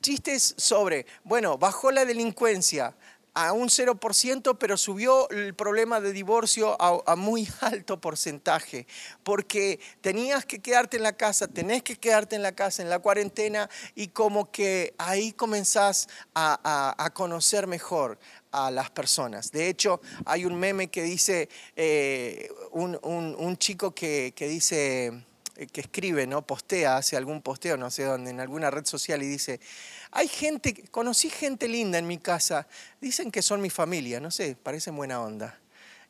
Chistes 0.00 0.54
sobre, 0.56 1.06
bueno, 1.24 1.58
bajó 1.58 1.90
la 1.90 2.04
delincuencia, 2.04 2.94
a 3.34 3.52
un 3.52 3.68
0%, 3.68 4.56
pero 4.58 4.76
subió 4.76 5.28
el 5.30 5.54
problema 5.54 6.00
de 6.00 6.12
divorcio 6.12 6.76
a, 6.80 7.16
muy 7.16 7.48
alto 7.60 8.00
porcentaje, 8.00 8.86
porque 9.22 9.80
tenías 10.00 10.44
que 10.44 10.60
quedarte 10.60 10.98
en 10.98 11.02
la 11.02 11.14
casa, 11.14 11.48
tenés 11.48 11.82
que 11.82 11.96
quedarte 11.96 12.36
en 12.36 12.42
la 12.42 12.52
casa 12.52 12.82
en 12.82 12.90
la 12.90 12.98
cuarentena 12.98 13.70
y 13.94 14.08
como 14.08 14.50
que 14.50 14.94
ahí 14.98 15.32
comenzás 15.32 16.08
a, 16.34 17.10
conocer 17.14 17.66
mejor 17.66 18.18
a 18.52 18.70
las 18.70 18.90
personas. 18.90 19.50
De 19.50 19.68
hecho, 19.68 20.00
hay 20.24 20.44
un 20.44 20.54
meme 20.54 20.88
que 20.88 21.02
dice, 21.02 21.48
eh, 21.74 22.50
un, 22.70 23.56
chico 23.58 23.94
que, 23.94 24.32
que 24.36 24.46
dice 24.46 25.24
que 25.72 25.82
escribe, 25.82 26.26
¿no? 26.26 26.46
Postea, 26.46 26.96
hace 26.96 27.16
algún 27.16 27.42
posteo, 27.42 27.76
no 27.76 27.90
sé 27.90 28.04
dónde, 28.04 28.30
en 28.30 28.40
alguna 28.40 28.70
red 28.70 28.86
social 28.86 29.22
y 29.22 29.26
dice, 29.26 29.60
hay 30.10 30.28
gente, 30.28 30.74
conocí 30.90 31.30
gente 31.30 31.68
linda 31.68 31.98
en 31.98 32.06
mi 32.06 32.18
casa, 32.18 32.66
dicen 33.00 33.30
que 33.30 33.42
son 33.42 33.60
mi 33.60 33.70
familia, 33.70 34.20
no 34.20 34.30
sé, 34.30 34.56
parecen 34.60 34.96
buena 34.96 35.20
onda. 35.20 35.58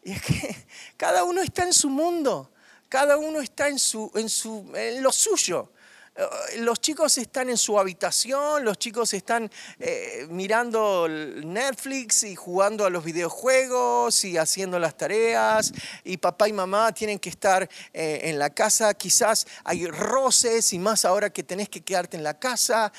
Y 0.04 0.12
es 0.12 0.22
que 0.22 0.56
cada 0.96 1.24
uno 1.24 1.42
está 1.42 1.64
en 1.64 1.72
su 1.72 1.90
mundo, 1.90 2.52
cada 2.88 3.16
uno 3.16 3.40
está 3.40 3.68
en, 3.68 3.78
su, 3.78 4.10
en, 4.14 4.28
su, 4.28 4.70
en 4.74 5.02
lo 5.02 5.12
suyo. 5.12 5.72
Eh, 6.14 6.58
los 6.58 6.78
chicos 6.80 7.16
están 7.16 7.48
en 7.48 7.56
su 7.56 7.78
habitación, 7.78 8.64
los 8.64 8.78
chicos 8.78 9.14
están 9.14 9.50
eh, 9.78 10.26
mirando 10.28 11.08
Netflix 11.08 12.24
y 12.24 12.34
jugando 12.34 12.84
a 12.84 12.90
los 12.90 13.02
videojuegos 13.02 14.24
y 14.26 14.36
haciendo 14.36 14.78
las 14.78 14.94
tareas 14.94 15.72
y 16.04 16.18
papá 16.18 16.48
y 16.48 16.52
mamá 16.52 16.92
tienen 16.92 17.18
que 17.18 17.30
estar 17.30 17.66
eh, 17.94 18.20
en 18.24 18.38
la 18.38 18.50
casa, 18.50 18.92
quizás 18.92 19.46
hay 19.64 19.86
roces 19.86 20.74
y 20.74 20.78
más 20.78 21.06
ahora 21.06 21.30
que 21.30 21.42
tenés 21.42 21.70
que 21.70 21.80
quedarte 21.80 22.18
en 22.18 22.24
la 22.24 22.38
casa, 22.38 22.92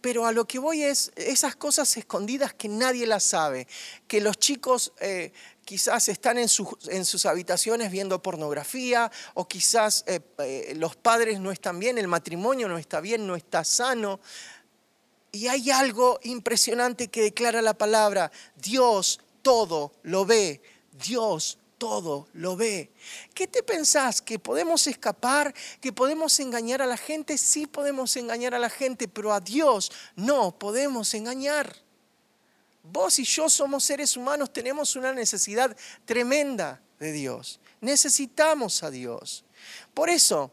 pero 0.00 0.26
a 0.26 0.32
lo 0.32 0.46
que 0.46 0.58
voy 0.58 0.82
es 0.82 1.12
esas 1.16 1.56
cosas 1.56 1.96
escondidas 1.96 2.54
que 2.54 2.68
nadie 2.68 3.06
las 3.06 3.24
sabe, 3.24 3.66
que 4.06 4.20
los 4.20 4.38
chicos 4.38 4.92
quizás 5.70 6.08
están 6.08 6.36
en, 6.36 6.48
sus 6.48 7.26
habitaciones 7.26 7.92
viendo 7.92 8.20
pornografía 8.20 9.08
o 9.34 9.46
quizás 9.46 10.02
eh, 10.08 10.18
eh, 10.38 10.74
los 10.76 10.96
padres 10.96 11.38
no 11.38 11.52
están 11.52 11.78
bien, 11.78 11.96
el 11.96 12.08
matrimonio 12.08 12.66
no 12.66 12.76
está 12.76 13.00
bien, 13.00 13.24
no 13.24 13.36
está 13.36 13.62
sano. 13.62 14.18
Y 15.30 15.46
hay 15.46 15.70
algo 15.70 16.18
impresionante 16.24 17.06
que 17.06 17.22
declara 17.22 17.62
la 17.62 17.74
palabra, 17.74 18.32
Dios 18.56 19.20
todo 19.42 19.92
lo 20.02 20.26
ve, 20.26 20.60
Dios 20.90 21.59
todo 21.80 22.28
lo 22.34 22.56
ve. 22.56 22.92
¿Qué 23.32 23.46
te 23.46 23.62
pensás? 23.62 24.20
¿Que 24.20 24.38
podemos 24.38 24.86
escapar? 24.86 25.54
¿Que 25.80 25.94
podemos 25.94 26.38
engañar 26.38 26.82
a 26.82 26.86
la 26.86 26.98
gente? 26.98 27.38
Sí 27.38 27.66
podemos 27.66 28.14
engañar 28.18 28.54
a 28.54 28.58
la 28.58 28.68
gente, 28.68 29.08
pero 29.08 29.32
a 29.32 29.40
Dios 29.40 29.90
no 30.14 30.58
podemos 30.58 31.14
engañar. 31.14 31.74
Vos 32.82 33.18
y 33.18 33.24
yo 33.24 33.48
somos 33.48 33.82
seres 33.82 34.14
humanos, 34.14 34.52
tenemos 34.52 34.94
una 34.94 35.14
necesidad 35.14 35.74
tremenda 36.04 36.82
de 36.98 37.12
Dios. 37.12 37.60
Necesitamos 37.80 38.82
a 38.82 38.90
Dios. 38.90 39.46
Por 39.94 40.10
eso, 40.10 40.50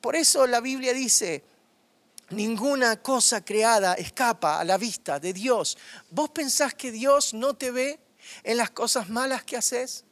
por 0.00 0.14
eso 0.14 0.46
la 0.46 0.60
Biblia 0.60 0.92
dice, 0.92 1.42
ninguna 2.30 3.02
cosa 3.02 3.44
creada 3.44 3.94
escapa 3.94 4.60
a 4.60 4.64
la 4.64 4.78
vista 4.78 5.18
de 5.18 5.32
Dios. 5.32 5.76
¿Vos 6.08 6.30
pensás 6.30 6.72
que 6.72 6.92
Dios 6.92 7.34
no 7.34 7.54
te 7.54 7.72
ve 7.72 7.98
en 8.44 8.58
las 8.58 8.70
cosas 8.70 9.08
malas 9.08 9.42
que 9.42 9.56
haces? 9.56 10.04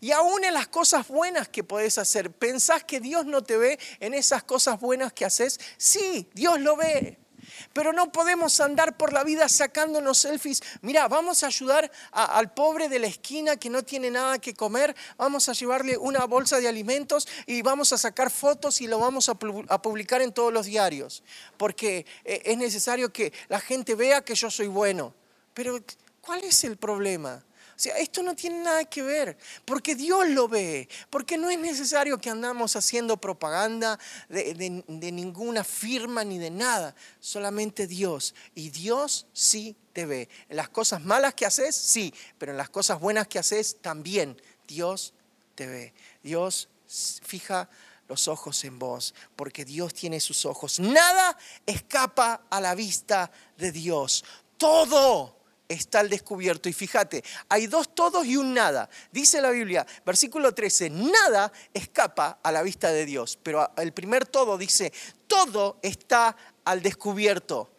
Y 0.00 0.12
aún 0.12 0.44
en 0.44 0.54
las 0.54 0.68
cosas 0.68 1.08
buenas 1.08 1.48
que 1.48 1.64
podés 1.64 1.98
hacer, 1.98 2.30
¿pensás 2.30 2.84
que 2.84 3.00
Dios 3.00 3.26
no 3.26 3.42
te 3.42 3.56
ve 3.56 3.78
en 4.00 4.14
esas 4.14 4.42
cosas 4.42 4.80
buenas 4.80 5.12
que 5.12 5.24
haces? 5.24 5.58
Sí, 5.76 6.28
Dios 6.34 6.60
lo 6.60 6.76
ve. 6.76 7.18
Pero 7.72 7.92
no 7.92 8.10
podemos 8.12 8.60
andar 8.60 8.96
por 8.96 9.12
la 9.12 9.24
vida 9.24 9.48
sacándonos 9.48 10.18
selfies. 10.18 10.62
Mira, 10.82 11.08
vamos 11.08 11.42
a 11.42 11.46
ayudar 11.46 11.90
al 12.12 12.52
pobre 12.52 12.88
de 12.88 12.98
la 12.98 13.06
esquina 13.06 13.56
que 13.56 13.70
no 13.70 13.82
tiene 13.82 14.10
nada 14.10 14.38
que 14.38 14.54
comer. 14.54 14.94
Vamos 15.16 15.48
a 15.48 15.52
llevarle 15.52 15.96
una 15.96 16.24
bolsa 16.24 16.60
de 16.60 16.68
alimentos 16.68 17.28
y 17.46 17.62
vamos 17.62 17.92
a 17.92 17.98
sacar 17.98 18.30
fotos 18.30 18.80
y 18.80 18.86
lo 18.86 18.98
vamos 18.98 19.28
a 19.28 19.34
publicar 19.82 20.22
en 20.22 20.32
todos 20.32 20.52
los 20.52 20.66
diarios. 20.66 21.22
Porque 21.56 22.06
eh, 22.24 22.42
es 22.44 22.58
necesario 22.58 23.12
que 23.12 23.32
la 23.48 23.60
gente 23.60 23.94
vea 23.94 24.24
que 24.24 24.34
yo 24.34 24.50
soy 24.50 24.66
bueno. 24.66 25.14
Pero, 25.54 25.78
¿cuál 26.20 26.44
es 26.44 26.64
el 26.64 26.76
problema? 26.76 27.42
O 27.76 27.78
sea, 27.78 27.98
esto 27.98 28.22
no 28.22 28.34
tiene 28.34 28.60
nada 28.60 28.86
que 28.86 29.02
ver, 29.02 29.36
porque 29.66 29.94
Dios 29.94 30.26
lo 30.28 30.48
ve, 30.48 30.88
porque 31.10 31.36
no 31.36 31.50
es 31.50 31.58
necesario 31.58 32.16
que 32.16 32.30
andamos 32.30 32.74
haciendo 32.74 33.18
propaganda 33.18 33.98
de, 34.30 34.82
ninguna 35.12 35.62
firma 35.62 36.24
ni 36.24 36.38
de 36.38 36.48
nada, 36.50 36.94
solamente 37.20 37.86
Dios. 37.86 38.34
Y 38.54 38.70
Dios 38.70 39.26
sí 39.34 39.76
te 39.92 40.06
ve. 40.06 40.30
En 40.48 40.56
las 40.56 40.70
cosas 40.70 41.04
malas 41.04 41.34
que 41.34 41.44
haces, 41.44 41.76
sí, 41.76 42.14
pero 42.38 42.52
en 42.52 42.56
las 42.56 42.70
cosas 42.70 42.98
buenas 42.98 43.28
que 43.28 43.38
haces, 43.38 43.76
también 43.82 44.40
Dios 44.66 45.12
te 45.54 45.66
ve. 45.66 45.92
Dios 46.22 46.70
fija 46.88 47.68
los 48.08 48.26
ojos 48.26 48.64
en 48.64 48.78
vos, 48.78 49.14
porque 49.36 49.66
Dios 49.66 49.92
tiene 49.92 50.20
sus 50.20 50.46
ojos. 50.46 50.80
Nada 50.80 51.36
escapa 51.66 52.46
a 52.48 52.58
la 52.58 52.74
vista 52.74 53.30
de 53.58 53.70
Dios. 53.70 54.24
Todo 54.56 55.35
está 55.68 56.00
al 56.00 56.08
descubierto. 56.08 56.68
Y 56.68 56.72
fíjate, 56.72 57.22
hay 57.48 57.66
dos 57.66 57.94
todos 57.94 58.26
y 58.26 58.36
un 58.36 58.54
nada. 58.54 58.88
Dice 59.12 59.40
la 59.40 59.50
Biblia, 59.50 59.86
versículo 60.04 60.52
13, 60.52 60.90
nada 60.90 61.52
escapa 61.72 62.38
a 62.42 62.52
la 62.52 62.62
vista 62.62 62.90
de 62.90 63.06
Dios. 63.06 63.38
Pero 63.42 63.70
el 63.76 63.92
primer 63.92 64.26
todo 64.26 64.58
dice, 64.58 64.92
todo 65.26 65.78
está 65.82 66.36
al 66.64 66.82
descubierto. 66.82 67.70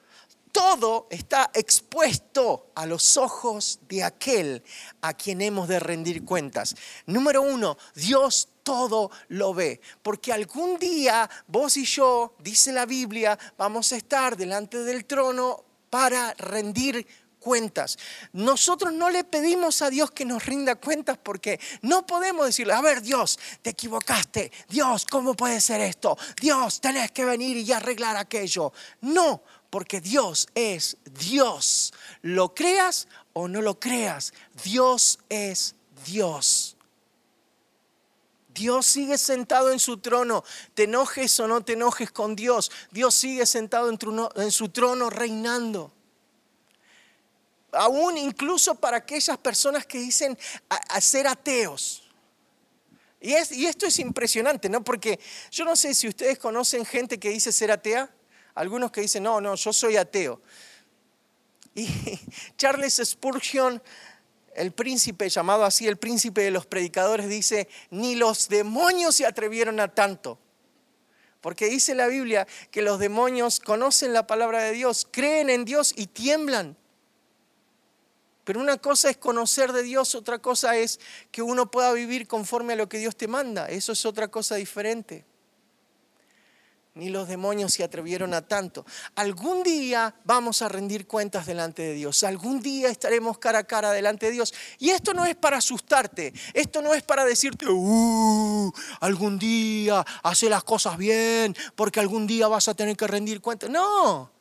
Todo 0.52 1.08
está 1.12 1.52
expuesto 1.54 2.72
a 2.74 2.88
los 2.88 3.18
ojos 3.18 3.80
de 3.88 4.04
aquel 4.04 4.64
a 5.02 5.14
quien 5.14 5.42
hemos 5.42 5.68
de 5.68 5.80
rendir 5.80 6.26
cuentas. 6.26 6.76
Número 7.06 7.44
uno, 7.44 7.78
Dios 7.94 8.50
todo 8.64 9.12
lo 9.28 9.54
ve. 9.54 9.80
Porque 10.02 10.34
algún 10.34 10.80
día 10.80 11.30
vos 11.48 11.78
y 11.78 11.86
yo, 11.86 12.34
dice 12.40 12.72
la 12.72 12.88
Biblia, 12.88 13.38
vamos 13.58 13.94
a 13.94 13.98
estar 13.98 14.36
delante 14.36 14.80
del 14.84 15.06
trono 15.06 15.64
para 15.90 16.34
rendir 16.34 17.06
cuentas. 17.06 17.27
Nosotros 18.34 18.94
no 18.94 19.10
le 19.10 19.24
pedimos 19.24 19.82
a 19.82 19.90
Dios 19.90 20.12
que 20.12 20.26
nos 20.26 20.46
rinda 20.46 20.76
cuentas 20.76 21.18
porque 21.18 21.60
no 21.82 22.06
podemos 22.06 22.46
decirle, 22.46 22.74
a 22.74 22.82
ver 22.82 23.02
Dios, 23.02 23.40
te 23.62 23.70
equivocaste, 23.70 24.52
Dios, 24.68 25.06
¿cómo 25.10 25.34
puede 25.34 25.62
ser 25.62 25.82
esto? 25.82 26.18
Dios, 26.42 26.82
tenés 26.82 27.12
que 27.12 27.26
venir 27.26 27.58
y 27.58 27.72
arreglar 27.72 28.18
aquello. 28.18 28.74
No, 29.02 29.42
porque 29.70 30.02
Dios 30.02 30.48
es 30.56 30.98
Dios. 31.06 31.94
Lo 32.22 32.54
creas 32.54 33.08
o 33.34 33.48
no 33.48 33.62
lo 33.62 33.80
creas, 33.80 34.34
Dios 34.64 35.20
es 35.30 35.76
Dios. 36.06 36.78
Dios 38.58 38.88
sigue 38.88 39.18
sentado 39.18 39.72
en 39.72 39.80
su 39.80 39.98
trono. 39.98 40.44
Te 40.74 40.84
enojes 40.84 41.40
o 41.40 41.48
no 41.48 41.62
te 41.62 41.74
enojes 41.74 42.12
con 42.12 42.36
Dios. 42.36 42.72
Dios 42.92 43.14
sigue 43.14 43.46
sentado 43.46 43.90
en, 43.90 44.52
su 44.52 44.70
trono 44.70 45.10
reinando 45.10 45.92
aún 47.72 48.18
incluso 48.18 48.76
para 48.76 48.98
aquellas 48.98 49.38
personas 49.38 49.86
que 49.86 50.00
dicen 50.00 50.38
ser 51.00 51.28
ateos. 51.28 52.04
Y, 53.20 53.32
y, 53.32 53.66
esto 53.66 53.88
es 53.88 54.00
impresionante, 54.00 54.70
¿no? 54.70 54.84
Porque 54.84 55.20
yo 55.52 55.66
no 55.66 55.76
sé 55.76 55.94
si 55.94 56.08
ustedes 56.08 56.38
conocen 56.38 56.86
gente 56.86 57.20
que 57.20 57.30
dice 57.30 57.52
ser 57.52 57.72
atea, 57.72 58.10
algunos 58.54 58.92
que 58.92 59.02
dicen, 59.02 59.24
no, 59.24 59.42
no, 59.42 59.56
yo 59.56 59.74
soy 59.74 59.98
ateo. 59.98 60.42
Y 61.76 61.88
Charles 62.58 63.02
Spurgeon, 63.04 63.82
el 64.56 64.72
príncipe, 64.72 65.30
llamado 65.30 65.64
así 65.64 65.88
el 65.88 65.98
príncipe 65.98 66.42
de 66.42 66.52
los 66.52 66.66
predicadores, 66.66 67.30
dice, 67.30 67.68
ni 67.92 68.16
los 68.16 68.50
demonios 68.50 69.16
se 69.16 69.26
atrevieron 69.26 69.80
a 69.80 69.94
tanto. 69.94 70.40
Porque 71.42 71.68
dice 71.68 71.94
la 71.94 72.08
Biblia 72.08 72.48
que 72.72 72.82
los 72.82 72.98
demonios 73.00 73.60
conocen 73.60 74.12
la 74.12 74.26
palabra 74.26 74.64
de 74.64 74.72
Dios, 74.72 75.08
creen 75.10 75.50
en 75.50 75.66
Dios 75.66 75.94
y 75.96 76.08
tiemblan. 76.08 76.76
Pero 78.48 78.62
una 78.62 78.78
cosa 78.78 79.10
es 79.10 79.18
conocer 79.18 79.74
de 79.74 79.84
Dios, 79.84 80.16
otra 80.16 80.40
cosa 80.40 80.78
es 80.78 81.02
que 81.32 81.42
uno 81.42 81.70
pueda 81.70 81.92
vivir 81.92 82.30
conforme 82.30 82.72
a 82.72 82.76
lo 82.78 82.88
que 82.88 82.98
Dios 82.98 83.18
te 83.18 83.28
manda. 83.28 83.68
Eso 83.68 83.92
es 83.92 84.06
otra 84.06 84.30
cosa 84.30 84.56
diferente 84.56 85.26
ni 86.98 87.10
los 87.10 87.28
demonios 87.28 87.74
se 87.74 87.84
atrevieron 87.84 88.34
a 88.34 88.42
tanto. 88.42 88.86
Algún 89.16 89.62
día 89.62 90.16
vamos 90.24 90.62
a 90.62 90.70
rendir 90.70 91.06
cuentas 91.06 91.46
delante 91.46 91.84
de 91.84 91.94
Dios, 91.94 92.24
algún 92.24 92.60
día 92.60 92.90
estaremos 92.90 93.38
cara 93.38 93.60
a 93.60 93.64
cara 93.66 93.92
delante 93.92 94.28
de 94.28 94.32
Dios. 94.32 94.54
Y 94.80 94.90
esto 94.90 95.14
no 95.14 95.26
es 95.26 95.36
para 95.36 95.58
asustarte, 95.58 96.34
esto 96.54 96.82
no 96.82 96.94
es 96.94 97.04
para 97.04 97.24
decirte, 97.24 97.68
uh, 97.68 98.74
algún 99.00 99.38
día 99.38 100.04
hace 100.24 100.50
las 100.50 100.64
cosas 100.64 100.98
bien, 100.98 101.56
porque 101.76 102.00
algún 102.00 102.26
día 102.26 102.48
vas 102.48 102.68
a 102.68 102.74
tener 102.74 102.98
que 102.98 103.06
rendir 103.06 103.42
cuentas. 103.42 103.70
No, 103.70 104.32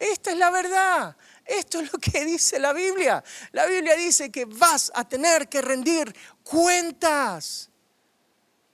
esta 0.00 0.32
es 0.32 0.38
la 0.38 0.50
verdad. 0.50 1.16
Esto 1.44 1.80
es 1.80 1.92
lo 1.92 1.98
que 1.98 2.24
dice 2.24 2.58
la 2.58 2.72
Biblia. 2.72 3.22
La 3.52 3.66
Biblia 3.66 3.96
dice 3.96 4.30
que 4.30 4.44
vas 4.46 4.90
a 4.94 5.06
tener 5.06 5.48
que 5.48 5.60
rendir 5.60 6.14
cuentas. 6.42 7.70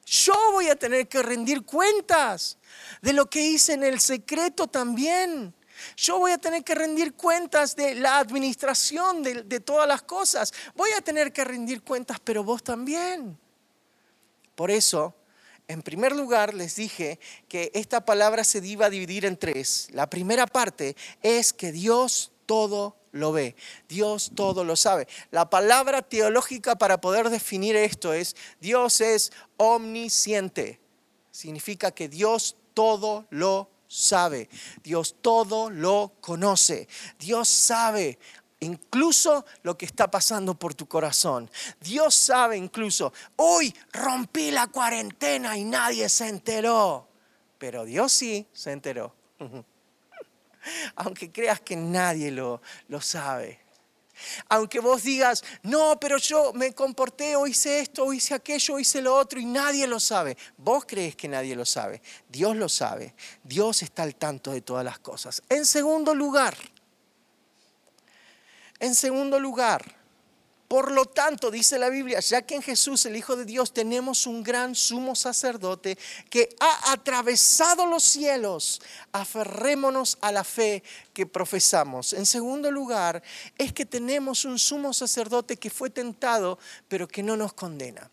Yo 0.06 0.34
voy 0.52 0.68
a 0.68 0.76
tener 0.76 1.08
que 1.08 1.22
rendir 1.22 1.64
cuentas 1.64 2.58
de 3.00 3.12
lo 3.12 3.30
que 3.30 3.42
hice 3.42 3.74
en 3.74 3.84
el 3.84 4.00
secreto 4.00 4.66
también. 4.66 5.54
Yo 5.96 6.18
voy 6.18 6.32
a 6.32 6.38
tener 6.38 6.62
que 6.64 6.74
rendir 6.74 7.14
cuentas 7.14 7.76
de 7.76 7.94
la 7.94 8.18
administración 8.18 9.22
de, 9.22 9.60
todas 9.60 9.88
las 9.88 10.02
cosas. 10.02 10.52
Voy 10.74 10.90
a 10.96 11.00
tener 11.00 11.32
que 11.32 11.44
rendir 11.44 11.82
cuentas, 11.82 12.18
pero 12.22 12.44
vos 12.44 12.62
también. 12.62 13.38
Por 14.54 14.70
eso, 14.70 15.14
en 15.68 15.82
primer 15.82 16.14
lugar, 16.14 16.54
les 16.54 16.76
dije 16.76 17.18
que 17.48 17.70
esta 17.74 18.04
palabra 18.04 18.44
se 18.44 18.58
iba 18.66 18.86
a 18.86 18.90
dividir 18.90 19.24
en 19.24 19.36
tres. 19.36 19.88
La 19.92 20.10
primera 20.10 20.46
parte 20.46 20.96
es 21.22 21.52
que 21.52 21.72
Dios 21.72 22.32
todo 22.50 22.96
lo 23.12 23.30
ve, 23.30 23.54
Dios 23.88 24.32
todo 24.34 24.64
lo 24.64 24.74
sabe. 24.74 25.06
La 25.30 25.48
palabra 25.48 26.02
teológica 26.02 26.74
para 26.74 27.00
poder 27.00 27.30
definir 27.30 27.76
esto 27.76 28.12
es, 28.12 28.34
Dios 28.60 29.00
es 29.00 29.30
omnisciente. 29.56 30.80
Significa 31.30 31.92
que 31.92 32.08
Dios 32.08 32.56
todo 32.74 33.24
lo 33.30 33.70
sabe. 33.86 34.48
Dios 34.82 35.14
todo 35.20 35.70
lo 35.70 36.14
conoce. 36.20 36.88
Dios 37.20 37.46
sabe 37.48 38.18
incluso 38.58 39.44
lo 39.62 39.78
que 39.78 39.86
está 39.86 40.10
pasando 40.10 40.58
por 40.58 40.74
tu 40.74 40.86
corazón. 40.86 41.48
Dios 41.80 42.16
sabe 42.16 42.56
incluso, 42.56 43.12
hoy 43.36 43.72
rompí 43.92 44.50
la 44.50 44.66
cuarentena 44.66 45.56
y 45.56 45.62
nadie 45.62 46.08
se 46.08 46.26
enteró. 46.26 47.06
Pero 47.58 47.84
Dios 47.84 48.10
sí 48.10 48.44
se 48.52 48.72
enteró. 48.72 49.14
Aunque 50.96 51.30
creas 51.30 51.60
que 51.60 51.76
nadie 51.76 52.30
lo, 52.30 52.60
lo 52.88 53.00
sabe. 53.00 53.60
Aunque 54.48 54.80
vos 54.80 55.02
digas, 55.02 55.42
no, 55.62 55.98
pero 55.98 56.18
yo 56.18 56.52
me 56.52 56.74
comporté 56.74 57.36
o 57.36 57.46
hice 57.46 57.80
esto 57.80 58.04
o 58.04 58.12
hice 58.12 58.34
aquello 58.34 58.74
o 58.74 58.78
hice 58.78 59.00
lo 59.00 59.14
otro 59.14 59.40
y 59.40 59.44
nadie 59.44 59.86
lo 59.86 59.98
sabe. 59.98 60.36
Vos 60.56 60.84
crees 60.86 61.16
que 61.16 61.28
nadie 61.28 61.56
lo 61.56 61.64
sabe. 61.64 62.02
Dios 62.28 62.56
lo 62.56 62.68
sabe. 62.68 63.14
Dios 63.42 63.82
está 63.82 64.02
al 64.02 64.14
tanto 64.14 64.52
de 64.52 64.60
todas 64.60 64.84
las 64.84 64.98
cosas. 64.98 65.42
En 65.48 65.64
segundo 65.64 66.14
lugar, 66.14 66.56
en 68.78 68.94
segundo 68.94 69.38
lugar, 69.38 69.99
por 70.70 70.92
lo 70.92 71.04
tanto, 71.04 71.50
dice 71.50 71.80
la 71.80 71.88
Biblia, 71.88 72.20
ya 72.20 72.42
que 72.42 72.54
en 72.54 72.62
Jesús, 72.62 73.04
el 73.04 73.16
Hijo 73.16 73.34
de 73.34 73.44
Dios, 73.44 73.72
tenemos 73.72 74.28
un 74.28 74.44
gran 74.44 74.76
sumo 74.76 75.16
sacerdote 75.16 75.98
que 76.30 76.48
ha 76.60 76.92
atravesado 76.92 77.86
los 77.86 78.04
cielos, 78.04 78.80
aferrémonos 79.10 80.16
a 80.20 80.30
la 80.30 80.44
fe 80.44 80.84
que 81.12 81.26
profesamos. 81.26 82.12
En 82.12 82.24
segundo 82.24 82.70
lugar, 82.70 83.20
es 83.58 83.72
que 83.72 83.84
tenemos 83.84 84.44
un 84.44 84.60
sumo 84.60 84.92
sacerdote 84.92 85.56
que 85.56 85.70
fue 85.70 85.90
tentado, 85.90 86.56
pero 86.86 87.08
que 87.08 87.24
no 87.24 87.36
nos 87.36 87.52
condena. 87.52 88.08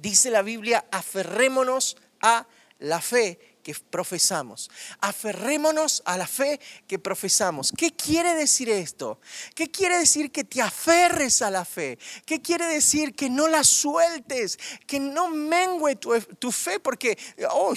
Dice 0.00 0.30
la 0.30 0.42
Biblia, 0.42 0.84
aferrémonos 0.92 1.96
a 2.20 2.46
la 2.78 3.00
fe 3.00 3.55
que 3.66 3.74
profesamos. 3.74 4.70
Aferrémonos 5.00 6.00
a 6.04 6.16
la 6.16 6.28
fe 6.28 6.60
que 6.86 7.00
profesamos. 7.00 7.72
¿Qué 7.76 7.90
quiere 7.90 8.32
decir 8.36 8.70
esto? 8.70 9.18
¿Qué 9.56 9.72
quiere 9.72 9.98
decir 9.98 10.30
que 10.30 10.44
te 10.44 10.62
aferres 10.62 11.42
a 11.42 11.50
la 11.50 11.64
fe? 11.64 11.98
¿Qué 12.24 12.40
quiere 12.40 12.66
decir 12.66 13.16
que 13.16 13.28
no 13.28 13.48
la 13.48 13.64
sueltes? 13.64 14.56
Que 14.86 15.00
no 15.00 15.30
mengue 15.30 15.96
tu, 15.96 16.52
fe 16.52 16.78
porque, 16.78 17.18
oh, 17.50 17.74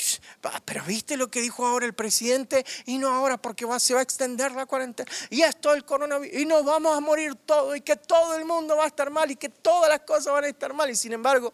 pero 0.64 0.84
viste 0.84 1.18
lo 1.18 1.32
que 1.32 1.42
dijo 1.42 1.66
ahora 1.66 1.88
el 1.88 1.96
presidente 1.96 2.64
y 2.86 3.00
no 3.00 3.12
ahora 3.12 3.42
porque 3.42 3.66
va, 3.66 3.80
se 3.80 3.96
va 3.96 4.02
a 4.02 4.04
extender 4.04 4.52
la 4.52 4.68
cuarentena 4.68 5.12
y 5.32 5.42
esto 5.42 5.74
el 5.74 5.86
coronavirus 5.86 6.40
y 6.40 6.46
nos 6.46 6.64
vamos 6.64 6.96
a 6.96 7.00
morir 7.00 7.34
todos 7.34 7.76
y 7.76 7.82
que 7.82 7.96
todo 7.96 8.36
el 8.36 8.46
mundo 8.46 8.78
va 8.78 8.84
a 8.84 8.88
estar 8.88 9.10
mal 9.10 9.32
y 9.32 9.36
que 9.36 9.50
todas 9.50 9.90
las 9.90 10.02
cosas 10.02 10.34
van 10.34 10.44
a 10.44 10.50
estar 10.50 10.72
mal 10.72 10.88
y 10.92 10.96
sin 10.96 11.14
embargo 11.14 11.52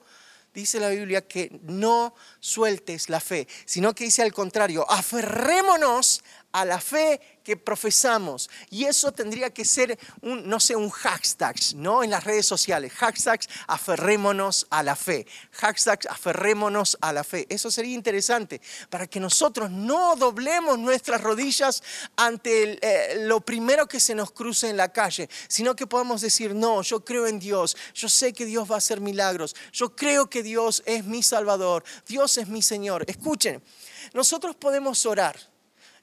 dice 0.61 0.79
la 0.79 0.89
Biblia 0.89 1.21
que 1.21 1.59
no 1.63 2.15
sueltes 2.39 3.09
la 3.09 3.19
fe, 3.19 3.47
sino 3.65 3.93
que 3.93 4.05
dice 4.05 4.21
al 4.21 4.33
contrario, 4.33 4.89
aferrémonos 4.89 6.23
a 6.55 6.63
la 6.63 6.79
fe 6.79 7.19
que 7.43 7.57
profesamos. 7.57 8.49
Y 8.69 8.85
eso 8.85 9.11
tendría 9.11 9.53
que 9.53 9.65
ser 9.65 9.99
un, 10.21 10.47
no 10.47 10.61
sé, 10.61 10.73
un 10.73 10.89
hashtag, 10.89 11.57
¿no? 11.75 12.01
En 12.01 12.11
las 12.11 12.23
redes 12.23 12.45
sociales. 12.45 12.93
Hashtags, 12.93 13.49
aferrémonos 13.67 14.65
a 14.69 14.81
la 14.81 14.95
fe. 14.95 15.27
Hashtags, 15.51 16.05
aferrémonos 16.05 16.97
a 17.01 17.11
la 17.11 17.25
fe. 17.25 17.45
Eso 17.49 17.69
sería 17.69 17.93
interesante 17.93 18.61
para 18.89 19.05
que 19.05 19.19
nosotros 19.19 19.69
no 19.69 20.15
doblemos 20.15 20.79
nuestras 20.79 21.19
rodillas 21.19 21.83
ante 22.15 22.79
eh, 22.81 23.25
lo 23.25 23.41
primero 23.41 23.85
que 23.85 23.99
se 23.99 24.15
nos 24.15 24.31
cruce 24.31 24.69
en 24.69 24.77
la 24.77 24.93
calle, 24.93 25.29
sino 25.49 25.75
que 25.75 25.87
podamos 25.87 26.21
decir, 26.21 26.55
no, 26.55 26.83
yo 26.83 27.03
creo 27.03 27.27
en 27.27 27.37
Dios. 27.37 27.75
Yo 27.93 28.07
sé 28.07 28.31
que 28.31 28.45
Dios 28.45 28.71
va 28.71 28.75
a 28.75 28.77
hacer 28.77 29.01
milagros. 29.01 29.57
Yo 29.73 29.93
creo 29.93 30.29
que 30.29 30.41
Dios 30.41 30.83
es 30.85 31.03
mi 31.03 31.21
Salvador. 31.21 31.83
Dios 32.07 32.37
es 32.37 32.47
mi 32.47 32.61
Señor. 32.61 33.03
Escuchen, 33.07 33.61
nosotros 34.13 34.55
podemos 34.55 35.05
orar 35.05 35.54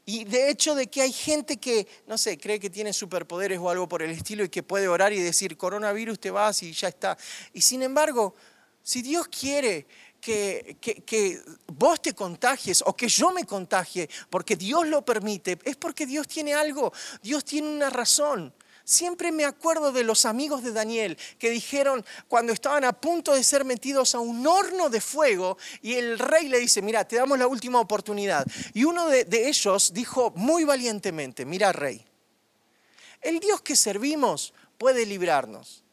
y 0.05 0.25
de 0.25 0.51
hecho 0.51 0.75
de 0.75 0.89
que 0.89 1.03
hay 1.03 1.13
gente 1.13 1.59
que, 1.59 1.87
no 2.07 2.19
sé, 2.19 2.37
cree 2.37 2.59
que 2.59 2.71
tiene 2.71 2.93
superpoderes 2.93 3.59
o 3.61 3.71
algo 3.71 3.89
por 3.89 4.03
el 4.03 4.11
estilo 4.11 4.43
y 4.43 4.49
que 4.49 4.63
puede 4.63 4.89
orar 4.89 5.13
y 5.13 5.21
decir, 5.21 5.57
coronavirus 5.57 6.19
te 6.19 6.31
vas 6.31 6.63
y 6.63 6.73
ya 6.73 6.89
está. 6.89 7.17
Y 7.53 7.61
sin 7.61 7.83
embargo, 7.83 8.35
si 8.83 9.01
Dios 9.03 9.29
quiere 9.29 9.87
que, 10.21 10.77
que, 10.81 11.03
que, 11.03 11.41
vos 11.67 12.03
te 12.03 12.15
contagies 12.15 12.83
o 12.85 12.97
que 12.97 13.09
yo 13.09 13.33
me 13.33 13.45
contagie, 13.45 14.09
porque 14.29 14.57
Dios 14.57 14.87
lo 14.89 15.05
permite, 15.05 15.59
es 15.65 15.77
porque 15.77 16.07
Dios 16.07 16.27
tiene 16.27 16.55
algo, 16.55 16.93
Dios 17.23 17.45
tiene 17.45 17.69
una 17.69 17.91
razón. 17.91 18.53
Siempre 18.85 19.31
me 19.31 19.45
acuerdo 19.45 19.93
de 19.93 20.03
los 20.03 20.27
amigos 20.27 20.63
de 20.63 20.73
Daniel 20.73 21.17
que 21.39 21.51
dijeron 21.51 22.05
cuando 22.29 22.53
estaban 22.53 22.85
a 22.85 22.93
punto 22.93 23.35
de 23.35 23.45
ser 23.45 23.65
metidos 23.65 24.15
a 24.15 24.21
un 24.21 24.47
horno 24.47 24.91
de 24.91 25.01
fuego 25.01 25.57
y 25.83 25.95
el 25.95 26.19
rey 26.19 26.49
le 26.49 26.59
dice, 26.59 26.83
mira, 26.83 27.07
te 27.07 27.17
damos 27.17 27.39
la 27.39 27.47
última 27.47 27.79
oportunidad. 27.81 28.47
Y 28.75 28.85
uno 28.85 29.09
de, 29.09 29.27
ellos 29.31 29.93
dijo 29.93 30.33
muy 30.35 30.65
valientemente, 30.65 31.45
mira 31.45 31.73
rey, 31.73 32.05
el 33.21 33.39
Dios 33.39 33.63
que 33.63 33.77
servimos 33.77 34.53
puede 34.79 35.07
librarnos. 35.07 35.85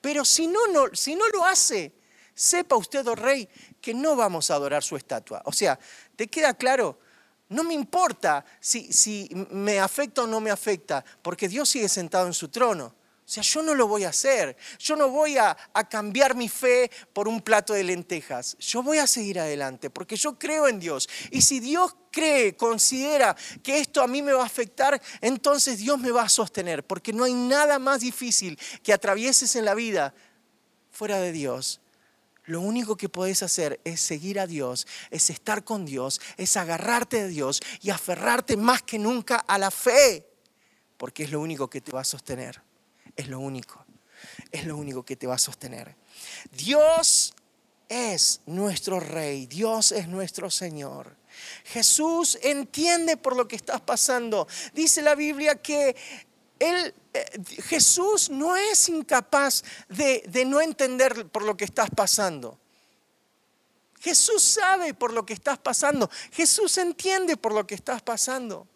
Pero 0.00 0.24
si 0.24 0.46
no, 0.46 0.66
no, 0.68 0.94
si 0.94 1.14
no 1.14 1.26
lo 1.28 1.44
hace, 1.44 1.92
sepa 2.34 2.76
usted, 2.76 3.06
oh 3.08 3.14
rey, 3.14 3.48
que 3.80 3.94
no 3.94 4.14
vamos 4.14 4.50
a 4.50 4.54
adorar 4.54 4.82
su 4.82 4.96
estatua. 4.96 5.42
O 5.44 5.52
sea, 5.52 5.78
¿te 6.16 6.28
queda 6.28 6.54
claro? 6.54 6.98
No 7.50 7.64
me 7.64 7.72
importa 7.72 8.44
si, 8.60 9.28
me 9.50 9.80
afecta 9.80 10.22
o 10.22 10.26
no 10.26 10.40
me 10.40 10.50
afecta, 10.50 11.04
porque 11.22 11.48
Dios 11.48 11.68
sigue 11.68 11.88
sentado 11.88 12.26
en 12.26 12.34
su 12.34 12.48
trono. 12.48 12.94
O 13.24 13.30
sea, 13.30 13.42
yo 13.42 13.62
no 13.62 13.74
lo 13.74 13.86
voy 13.86 14.04
a 14.04 14.08
hacer. 14.08 14.56
Yo 14.78 14.96
no 14.96 15.10
voy 15.10 15.36
a, 15.36 15.56
a, 15.74 15.88
cambiar 15.88 16.34
mi 16.34 16.48
fe 16.48 16.90
por 17.12 17.28
un 17.28 17.42
plato 17.42 17.74
de 17.74 17.84
lentejas. 17.84 18.56
Yo 18.58 18.82
voy 18.82 18.98
a 18.98 19.06
seguir 19.06 19.38
adelante 19.38 19.90
porque 19.90 20.16
yo 20.16 20.38
creo 20.38 20.66
en 20.66 20.80
Dios. 20.80 21.08
Y 21.30 21.42
si 21.42 21.60
Dios 21.60 21.94
cree, 22.10 22.56
considera 22.56 23.36
que 23.62 23.80
esto 23.80 24.00
a 24.00 24.06
mí 24.06 24.22
me 24.22 24.32
va 24.32 24.42
a 24.42 24.46
afectar, 24.46 25.00
entonces 25.20 25.78
Dios 25.78 25.98
me 25.98 26.10
va 26.10 26.22
a 26.22 26.28
sostener. 26.30 26.86
Porque 26.86 27.12
no 27.12 27.24
hay 27.24 27.34
nada 27.34 27.78
más 27.78 28.00
difícil 28.00 28.58
que 28.82 28.94
atravieses 28.94 29.56
en 29.56 29.66
la 29.66 29.74
vida 29.74 30.14
fuera 30.90 31.18
de 31.18 31.32
Dios 31.32 31.82
lo 32.48 32.62
único 32.62 32.96
que 32.96 33.10
puedes 33.10 33.42
hacer 33.42 33.78
es 33.84 34.00
seguir 34.00 34.40
a 34.40 34.46
Dios, 34.46 34.86
es 35.10 35.28
estar 35.28 35.64
con 35.64 35.84
Dios, 35.84 36.18
es 36.38 36.56
agarrarte 36.56 37.24
de 37.24 37.28
Dios 37.28 37.60
y 37.82 37.90
aferrarte 37.90 38.56
más 38.56 38.80
que 38.80 38.98
nunca 38.98 39.36
a 39.36 39.58
la 39.58 39.70
fe, 39.70 40.26
porque 40.96 41.24
es 41.24 41.30
lo 41.30 41.40
único 41.40 41.68
que 41.68 41.82
te 41.82 41.92
va 41.92 42.00
a 42.00 42.04
sostener. 42.04 42.62
Es 43.14 43.28
lo 43.28 43.38
único. 43.38 43.84
Es 44.50 44.64
lo 44.64 44.78
único 44.78 45.04
que 45.04 45.14
te 45.14 45.26
va 45.26 45.34
a 45.34 45.38
sostener. 45.38 45.94
Dios 46.50 47.34
es 47.86 48.40
nuestro 48.46 48.98
Rey, 48.98 49.46
Dios 49.46 49.92
es 49.92 50.08
nuestro 50.08 50.50
Señor. 50.50 51.18
Jesús 51.64 52.38
entiende 52.42 53.18
por 53.18 53.36
lo 53.36 53.46
que 53.46 53.56
estás 53.56 53.82
pasando. 53.82 54.48
Dice 54.72 55.02
la 55.02 55.14
Biblia 55.14 55.56
que 55.56 55.94
él, 56.58 56.94
eh, 57.14 57.24
Jesús 57.62 58.30
no 58.30 58.56
es 58.56 58.88
incapaz 58.88 59.62
de, 59.88 60.44
no 60.46 60.60
entender 60.60 61.26
por 61.28 61.42
lo 61.42 61.56
que 61.56 61.64
estás 61.64 61.90
pasando. 61.90 62.58
Jesús 64.00 64.42
sabe 64.42 64.94
por 64.94 65.12
lo 65.12 65.26
que 65.26 65.32
estás 65.32 65.58
pasando. 65.58 66.08
Jesús 66.32 66.78
entiende 66.78 67.36
por 67.36 67.52
lo 67.52 67.66
que 67.66 67.74
estás 67.74 68.02
pasando. 68.02 68.66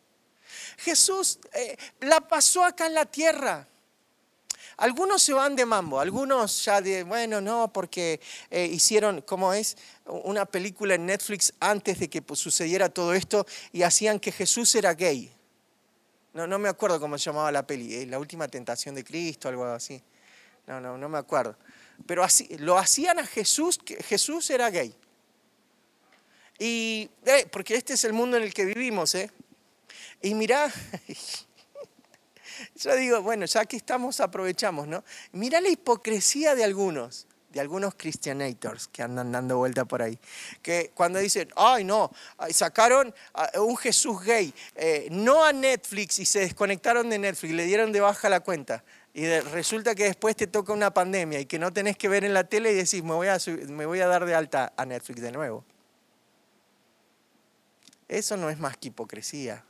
Jesús 0.79 1.39
eh, 1.53 1.77
la 2.01 2.21
pasó 2.21 2.65
acá 2.65 2.87
en 2.87 2.95
la 2.95 3.07
tierra. 3.07 3.69
algunos 4.77 5.23
se 5.23 5.33
van 5.33 5.55
de 5.55 5.65
mambo, 5.65 6.01
algunos 6.01 6.65
ya 6.65 6.81
de, 6.81 7.05
bueno, 7.05 7.41
no, 7.41 7.73
porque 7.73 8.21
eh, 8.51 8.67
hicieron, 8.67 9.21
¿cómo 9.23 9.53
es? 9.53 9.77
Una 10.07 10.45
película 10.45 10.97
en 10.97 11.07
Netflix 11.07 11.55
antes 11.61 12.01
de 12.01 12.11
que 12.11 12.21
pues, 12.21 12.41
sucediera 12.41 12.89
todo 12.89 13.15
esto 13.15 13.47
y 13.71 13.83
hacían 13.83 14.19
que 14.19 14.33
Jesús 14.33 14.75
era 14.75 14.95
gay. 14.95 15.33
No, 16.35 16.47
no 16.47 16.59
me 16.59 16.69
acuerdo 16.69 16.99
cómo 16.99 17.19
se 17.19 17.25
llamaba 17.25 17.53
la 17.53 17.67
peli, 17.67 17.95
¿eh? 17.95 18.07
La 18.07 18.19
última 18.19 18.49
tentación 18.49 18.95
de 18.95 19.05
Cristo, 19.05 19.49
algo 19.49 19.65
así. 19.67 20.03
No, 20.67 20.81
no, 20.81 20.97
no 20.97 21.09
me 21.09 21.19
acuerdo. 21.19 21.57
Pero 22.07 22.25
así, 22.25 22.49
lo 22.59 22.79
hacían 22.79 23.19
a 23.19 23.27
Jesús, 23.27 23.79
Jesús 24.05 24.49
era 24.51 24.71
gay. 24.71 24.95
Y, 26.59 27.11
eh, 27.27 27.47
porque 27.51 27.75
este 27.75 27.95
es 27.95 28.05
el 28.05 28.13
mundo 28.13 28.37
en 28.37 28.45
el 28.45 28.55
que 28.55 28.65
vivimos, 28.65 29.15
¿eh? 29.15 29.31
Y 30.23 30.35
mirá, 30.35 30.73
yo 32.77 32.95
digo, 32.97 33.21
bueno, 33.23 33.45
ya 33.47 33.65
que 33.67 33.77
estamos, 33.77 34.21
aprovechamos, 34.21 34.87
¿no? 34.87 35.05
Mirá 35.33 35.61
la 35.61 35.69
hipocresía 35.69 36.55
de 36.55 36.65
algunos 36.65 37.27
de 37.53 37.61
algunos 37.61 37.95
Christianators 37.95 38.89
que 38.89 39.03
andan 39.03 39.33
dando 39.33 39.59
vuelta 39.59 39.85
por 39.85 40.03
ahí, 40.03 40.19
que 40.63 40.91
cuando 40.95 41.19
dicen, 41.19 41.49
ay 41.57 41.85
no, 41.85 42.11
sacaron 42.51 43.15
un 43.57 43.77
Jesús 43.77 44.23
gay, 44.25 44.53
eh, 44.75 45.09
no 45.11 45.45
a 45.45 45.53
Netflix 45.53 46.19
y 46.19 46.25
se 46.25 46.41
desconectaron 46.41 47.11
de 47.11 47.19
Netflix, 47.19 47.55
le 47.55 47.65
dieron 47.65 47.93
de 47.93 48.01
baja 48.01 48.29
la 48.29 48.41
cuenta. 48.41 48.83
Y 49.15 49.27
resulta 49.27 49.95
que 49.95 50.05
después 50.05 50.35
te 50.37 50.47
toca 50.47 50.73
una 50.73 50.95
pandemia 50.95 51.39
y 51.39 51.45
que 51.45 51.59
no 51.59 51.71
tenés 51.73 51.99
que 51.99 52.09
ver 52.09 52.25
en 52.25 52.33
la 52.33 52.45
tele 52.45 52.73
y 52.73 52.75
decís, 52.75 53.03
me 53.03 53.13
voy 53.13 53.29
a, 53.29 53.37
me 53.69 53.85
voy 53.85 54.01
a 54.01 54.07
dar 54.07 54.25
de 54.25 54.35
alta 54.35 54.73
a 54.75 54.87
Netflix 54.87 55.21
de 55.21 55.33
nuevo. 55.33 55.65
Eso 58.09 58.37
no 58.37 58.49
es 58.49 58.59
más 58.59 58.77
que 58.77 58.89
hipocresía, 58.89 59.65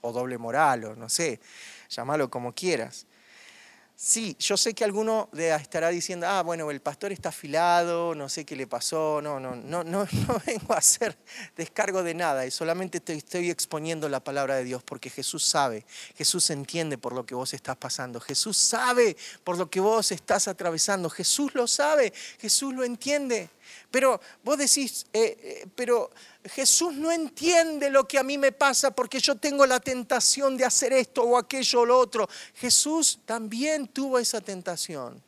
o 0.00 0.12
doble 0.12 0.38
moral, 0.38 0.84
o 0.84 0.96
no 0.96 1.08
sé, 1.08 1.40
llámalo 1.90 2.30
como 2.30 2.54
quieras. 2.54 3.06
Sí, 4.00 4.36
yo 4.38 4.56
sé 4.56 4.74
que 4.74 4.84
alguno 4.84 5.28
estará 5.32 5.88
diciendo, 5.88 6.24
ah, 6.28 6.44
bueno, 6.44 6.70
el 6.70 6.80
pastor 6.80 7.10
está 7.10 7.30
afilado, 7.30 8.14
no 8.14 8.28
sé 8.28 8.44
qué 8.44 8.54
le 8.54 8.68
pasó, 8.68 9.20
no, 9.20 9.40
no, 9.40 9.56
no, 9.56 9.82
no, 9.82 10.06
no 10.28 10.42
vengo 10.46 10.72
a 10.72 10.76
hacer 10.76 11.18
descargo 11.56 12.04
de 12.04 12.14
nada, 12.14 12.46
y 12.46 12.52
solamente 12.52 13.00
te 13.00 13.14
estoy 13.14 13.50
exponiendo 13.50 14.08
la 14.08 14.20
palabra 14.20 14.54
de 14.54 14.62
Dios, 14.62 14.84
porque 14.84 15.10
Jesús 15.10 15.44
sabe, 15.44 15.84
Jesús 16.14 16.48
entiende 16.50 16.96
por 16.96 17.12
lo 17.12 17.26
que 17.26 17.34
vos 17.34 17.52
estás 17.54 17.76
pasando, 17.76 18.20
Jesús 18.20 18.56
sabe 18.56 19.16
por 19.42 19.58
lo 19.58 19.68
que 19.68 19.80
vos 19.80 20.12
estás 20.12 20.46
atravesando, 20.46 21.10
Jesús 21.10 21.56
lo 21.56 21.66
sabe, 21.66 22.12
Jesús 22.38 22.74
lo 22.74 22.84
entiende. 22.84 23.50
Pero 23.90 24.20
vos 24.44 24.58
decís, 24.58 25.06
eh, 25.12 25.36
eh, 25.40 25.66
pero 25.74 26.10
Jesús 26.44 26.94
no 26.94 27.10
entiende 27.10 27.90
lo 27.90 28.06
que 28.06 28.18
a 28.18 28.22
mí 28.22 28.38
me 28.38 28.52
pasa 28.52 28.90
porque 28.90 29.20
yo 29.20 29.36
tengo 29.36 29.66
la 29.66 29.80
tentación 29.80 30.56
de 30.56 30.64
hacer 30.64 30.92
esto 30.92 31.22
o 31.22 31.36
aquello 31.38 31.80
o 31.80 31.86
lo 31.86 31.98
otro. 31.98 32.28
Jesús 32.54 33.20
también 33.24 33.88
tuvo 33.88 34.18
esa 34.18 34.40
tentación. 34.40 35.22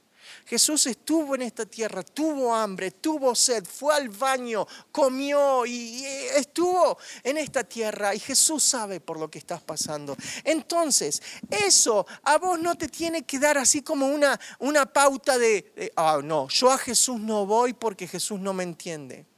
Jesús 0.51 0.87
estuvo 0.87 1.37
en 1.37 1.43
esta 1.43 1.65
tierra, 1.65 2.03
tuvo 2.03 2.53
hambre, 2.53 2.91
tuvo 2.91 3.37
sed, 3.37 3.65
fue 3.65 3.95
al 3.95 4.09
baño, 4.09 4.67
comió 4.91 5.65
y 5.65 6.05
estuvo 6.35 6.99
en 7.23 7.39
esta 7.39 7.63
tierra 7.63 8.17
y 8.17 8.19
Jesús 8.19 8.65
sabe 8.65 8.99
por 8.99 9.21
lo 9.21 9.31
que 9.31 9.39
estás 9.39 9.61
pasando. 9.61 10.17
Entonces, 10.43 11.23
eso 11.49 12.05
a 12.25 12.39
vos 12.39 12.59
no 12.59 12.75
te 12.75 12.89
tiene 12.89 13.23
que 13.23 13.39
dar 13.39 13.59
así 13.59 13.83
como 13.83 14.09
una, 14.09 14.41
una 14.59 14.87
pauta 14.87 15.39
de, 15.39 15.93
ah, 15.95 16.19
no, 16.21 16.49
yo 16.49 16.73
a 16.73 16.79
Jesús 16.79 17.21
no 17.21 17.47
voy 17.47 17.73
porque 17.73 18.09
Jesús 18.09 18.41
no 18.41 18.53
me 18.53 18.65
entiende. 18.65 19.30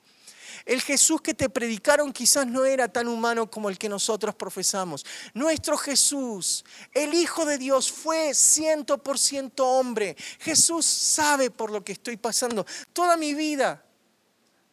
El 0.64 0.80
Jesús 0.80 1.20
que 1.20 1.34
te 1.34 1.48
predicaron 1.48 2.12
quizás 2.12 2.46
no 2.46 2.64
era 2.64 2.88
tan 2.88 3.08
humano 3.08 3.50
como 3.50 3.68
el 3.68 3.78
que 3.78 3.88
nosotros 3.88 4.34
profesamos. 4.34 5.04
Nuestro 5.34 5.76
Jesús, 5.76 6.64
el 6.92 7.14
Hijo 7.14 7.44
de 7.44 7.58
Dios, 7.58 7.90
fue 7.90 8.34
ciento 8.34 8.98
por 8.98 9.18
ciento 9.18 9.66
hombre. 9.66 10.16
Jesús 10.38 10.86
sabe 10.86 11.50
por 11.50 11.70
lo 11.70 11.84
que 11.84 11.92
estoy 11.92 12.16
pasando. 12.16 12.64
Toda 12.92 13.16
mi 13.16 13.34
vida, 13.34 13.84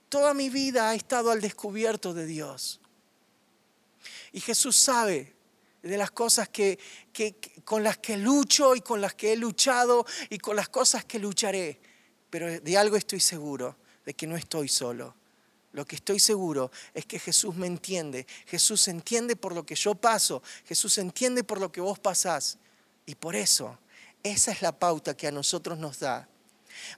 toda 0.10 0.34
mi 0.34 0.50
vida 0.50 0.90
ha 0.90 0.96
estado 0.96 1.32
al 1.32 1.42
descubierto 1.42 2.14
de 2.14 2.26
Dios. 2.26 2.80
Y 4.32 4.42
Jesús 4.42 4.76
sabe 4.76 5.36
de 5.82 5.98
las 5.98 6.12
cosas 6.12 6.50
que, 6.50 6.78
con 7.64 7.84
las 7.84 7.98
que 7.98 8.18
lucho 8.18 8.76
y 8.76 8.82
con 8.82 9.02
las 9.02 9.16
que 9.16 9.34
he 9.34 9.38
luchado 9.38 10.06
y 10.30 10.38
con 10.38 10.56
las 10.56 10.70
cosas 10.70 11.06
que 11.06 11.20
lucharé. 11.20 11.80
Pero 12.30 12.60
de 12.60 12.78
algo 12.78 12.96
estoy 12.96 13.20
seguro, 13.20 13.78
de 14.06 14.14
que 14.14 14.28
no 14.28 14.36
estoy 14.36 14.68
solo. 14.68 15.16
Lo 15.72 15.86
que 15.86 15.96
estoy 15.96 16.20
seguro 16.20 16.72
es 16.94 17.06
que 17.06 17.20
Jesús 17.20 17.56
me 17.56 17.68
entiende. 17.68 18.26
Jesús 18.48 18.88
entiende 18.88 19.36
por 19.36 19.54
lo 19.54 19.66
que 19.66 19.76
yo 19.76 19.96
paso. 19.96 20.42
Jesús 20.66 20.98
entiende 20.98 21.44
por 21.44 21.60
lo 21.60 21.72
que 21.72 21.82
vos 21.82 22.00
pasás. 22.00 22.58
Y 23.06 23.16
por 23.16 23.36
eso, 23.36 23.78
esa 24.24 24.52
es 24.52 24.62
la 24.62 24.78
pauta 24.78 25.16
que 25.16 25.28
a 25.28 25.32
nosotros 25.32 25.78
nos 25.78 26.00
da. 26.00 26.28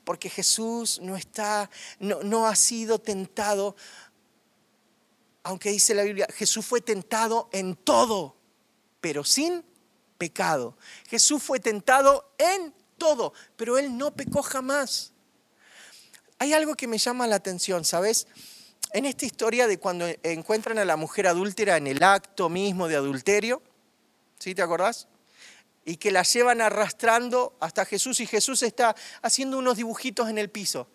Porque 0.03 0.29
Jesús 0.29 0.99
no 1.01 1.17
está, 1.17 1.69
no, 1.99 2.23
no 2.23 2.47
ha 2.47 2.55
sido 2.55 2.99
tentado, 2.99 3.75
aunque 5.43 5.71
dice 5.71 5.93
la 5.93 6.03
Biblia, 6.03 6.27
Jesús 6.33 6.65
fue 6.65 6.81
tentado 6.81 7.49
en 7.51 7.75
todo, 7.75 8.35
pero 9.01 9.23
sin 9.23 9.65
pecado. 10.17 10.77
Jesús 11.07 11.41
fue 11.41 11.59
tentado 11.59 12.33
en 12.37 12.73
todo, 12.97 13.33
pero 13.57 13.77
Él 13.77 13.97
no 13.97 14.13
pecó 14.13 14.43
jamás. 14.43 15.11
Hay 16.37 16.53
algo 16.53 16.75
que 16.75 16.87
me 16.87 16.97
llama 16.97 17.27
la 17.27 17.35
atención, 17.35 17.83
¿sabes? 17.83 18.27
En 18.93 19.05
esta 19.05 19.25
historia 19.25 19.67
de 19.67 19.77
cuando 19.77 20.07
encuentran 20.23 20.77
a 20.77 20.85
la 20.85 20.97
mujer 20.97 21.27
adúltera 21.27 21.77
en 21.77 21.87
el 21.87 22.03
acto 22.03 22.49
mismo 22.49 22.87
de 22.87 22.95
adulterio, 22.95 23.61
¿sí 24.39 24.53
te 24.53 24.61
acordás? 24.61 25.07
Y 25.85 25.97
que 25.97 26.11
la 26.11 26.23
llevan 26.23 26.61
arrastrando 26.61 27.55
hasta 27.59 27.85
Jesús 27.85 28.19
y 28.19 28.27
Jesús 28.27 28.61
está 28.63 28.95
haciendo 29.21 29.57
unos 29.57 29.77
dibujitos 29.77 30.29
en 30.29 30.37
el 30.37 30.49
piso. 30.49 30.87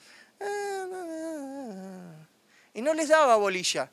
Y 2.74 2.82
no 2.82 2.92
les 2.92 3.08
daba 3.08 3.36
bolilla. 3.36 3.90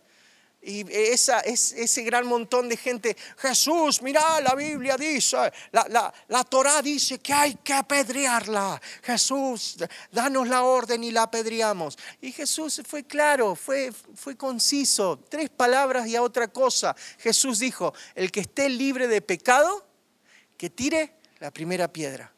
Y 0.65 0.85
esa, 0.89 1.41
es, 1.41 1.73
ese 1.73 2.03
gran 2.03 2.25
montón 2.25 2.69
de 2.69 2.77
gente, 2.77 3.17
Jesús, 3.37 4.01
mira, 4.01 4.39
la 4.39 4.55
Biblia 4.55 4.95
dice, 4.95 5.37
la, 5.71 5.85
la, 5.89 6.13
la 6.29 6.43
Torah 6.45 6.81
dice 6.81 7.19
que 7.19 7.33
hay 7.33 7.55
que 7.55 7.73
apedrearla. 7.73 8.81
Jesús, 9.01 9.77
danos 10.11 10.47
la 10.47 10.63
orden 10.63 11.03
y 11.03 11.11
la 11.11 11.23
apedreamos. 11.23 11.97
Y 12.21 12.31
Jesús 12.31 12.81
fue 12.87 13.03
claro, 13.03 13.55
fue, 13.55 13.91
fue 14.15 14.37
conciso, 14.37 15.19
tres 15.29 15.49
palabras 15.49 16.07
y 16.07 16.15
a 16.15 16.21
otra 16.21 16.47
cosa. 16.47 16.95
Jesús 17.19 17.59
dijo, 17.59 17.93
el 18.15 18.31
que 18.31 18.39
esté 18.39 18.69
libre 18.69 19.07
de 19.07 19.21
pecado, 19.21 19.85
que 20.57 20.69
tire 20.69 21.13
la 21.39 21.51
primera 21.51 21.91
piedra. 21.91 22.32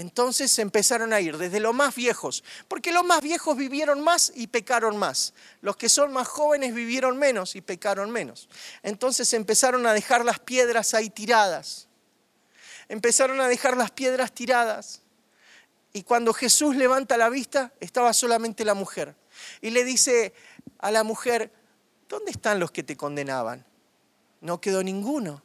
Entonces 0.00 0.58
empezaron 0.58 1.12
a 1.12 1.20
ir 1.20 1.36
desde 1.36 1.60
los 1.60 1.74
más 1.74 1.94
viejos, 1.94 2.42
porque 2.68 2.90
los 2.90 3.04
más 3.04 3.20
viejos 3.20 3.54
vivieron 3.54 4.00
más 4.00 4.32
y 4.34 4.46
pecaron 4.46 4.96
más. 4.96 5.34
Los 5.60 5.76
que 5.76 5.90
son 5.90 6.10
más 6.10 6.26
jóvenes 6.26 6.74
vivieron 6.74 7.18
menos 7.18 7.54
y 7.54 7.60
pecaron 7.60 8.10
menos. 8.10 8.48
Entonces 8.82 9.30
empezaron 9.34 9.86
a 9.86 9.92
dejar 9.92 10.24
las 10.24 10.38
piedras 10.38 10.94
ahí 10.94 11.10
tiradas. 11.10 11.86
Empezaron 12.88 13.42
a 13.42 13.48
dejar 13.48 13.76
las 13.76 13.90
piedras 13.90 14.32
tiradas. 14.32 15.02
Y 15.92 16.02
cuando 16.02 16.32
Jesús 16.32 16.76
levanta 16.76 17.18
la 17.18 17.28
vista, 17.28 17.74
estaba 17.78 18.14
solamente 18.14 18.64
la 18.64 18.72
mujer. 18.72 19.14
Y 19.60 19.68
le 19.68 19.84
dice 19.84 20.32
a 20.78 20.90
la 20.90 21.04
mujer, 21.04 21.52
¿dónde 22.08 22.30
están 22.30 22.58
los 22.58 22.70
que 22.70 22.82
te 22.82 22.96
condenaban? 22.96 23.66
No 24.40 24.62
quedó 24.62 24.82
ninguno. 24.82 25.42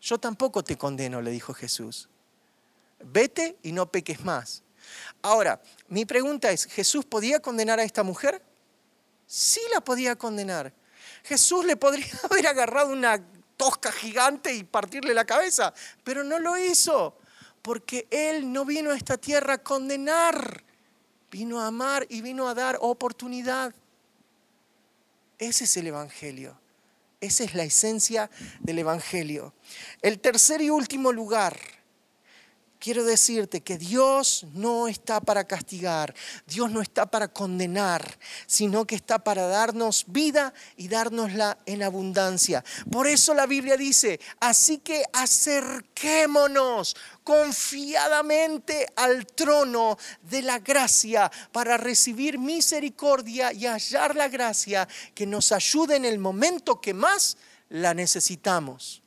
Yo 0.00 0.16
tampoco 0.16 0.64
te 0.64 0.78
condeno, 0.78 1.20
le 1.20 1.32
dijo 1.32 1.52
Jesús 1.52 2.08
vete 3.04 3.56
y 3.62 3.72
no 3.72 3.90
peques 3.90 4.24
más. 4.24 4.62
Ahora, 5.22 5.60
mi 5.88 6.04
pregunta 6.04 6.50
es, 6.50 6.66
¿Jesús 6.66 7.04
podía 7.04 7.40
condenar 7.40 7.78
a 7.78 7.84
esta 7.84 8.02
mujer? 8.02 8.42
Sí 9.26 9.60
la 9.72 9.80
podía 9.80 10.16
condenar. 10.16 10.72
Jesús 11.24 11.64
le 11.64 11.76
podría 11.76 12.06
haber 12.30 12.46
agarrado 12.46 12.92
una 12.92 13.22
tosca 13.56 13.92
gigante 13.92 14.54
y 14.54 14.64
partirle 14.64 15.14
la 15.14 15.24
cabeza, 15.24 15.72
pero 16.02 16.24
no 16.24 16.38
lo 16.38 16.58
hizo, 16.58 17.16
porque 17.62 18.08
Él 18.10 18.52
no 18.52 18.64
vino 18.64 18.90
a 18.90 18.96
esta 18.96 19.16
tierra 19.16 19.54
a 19.54 19.62
condenar, 19.62 20.64
vino 21.30 21.60
a 21.60 21.68
amar 21.68 22.06
y 22.08 22.20
vino 22.22 22.48
a 22.48 22.54
dar 22.54 22.78
oportunidad. 22.80 23.72
Ese 25.38 25.64
es 25.64 25.76
el 25.76 25.86
Evangelio. 25.86 26.58
Esa 27.20 27.44
es 27.44 27.54
la 27.54 27.62
esencia 27.62 28.30
del 28.58 28.80
Evangelio. 28.80 29.54
El 30.02 30.18
tercer 30.18 30.60
y 30.60 30.70
último 30.70 31.12
lugar 31.12 31.56
quiero 32.82 33.04
decirte 33.04 33.60
que 33.60 33.78
Dios 33.78 34.44
no 34.54 34.88
está 34.88 35.20
para 35.20 35.44
castigar, 35.44 36.12
Dios 36.48 36.68
no 36.68 36.82
está 36.82 37.06
para 37.06 37.28
condenar, 37.28 38.18
sino 38.46 38.88
que 38.88 38.96
está 38.96 39.20
para 39.20 39.46
darnos 39.46 40.04
vida 40.08 40.52
y 40.76 40.88
dárnosla 40.88 41.58
en 41.64 41.84
abundancia. 41.84 42.64
Por 42.90 43.06
eso 43.06 43.34
la 43.34 43.46
Biblia 43.46 43.76
dice, 43.76 44.18
así 44.40 44.78
que 44.78 45.04
acerquémonos 45.12 46.96
confiadamente 47.22 48.88
al 48.96 49.26
trono 49.26 49.96
de 50.22 50.42
la 50.42 50.58
gracia 50.58 51.30
para 51.52 51.76
recibir 51.76 52.36
misericordia 52.36 53.52
y 53.52 53.66
hallar 53.66 54.16
la 54.16 54.26
gracia 54.26 54.88
que 55.14 55.24
nos 55.24 55.52
ayude 55.52 55.94
en 55.94 56.04
el 56.04 56.18
momento 56.18 56.80
que 56.80 56.94
más 56.94 57.36
la 57.68 57.94
necesitamos. 57.94 59.01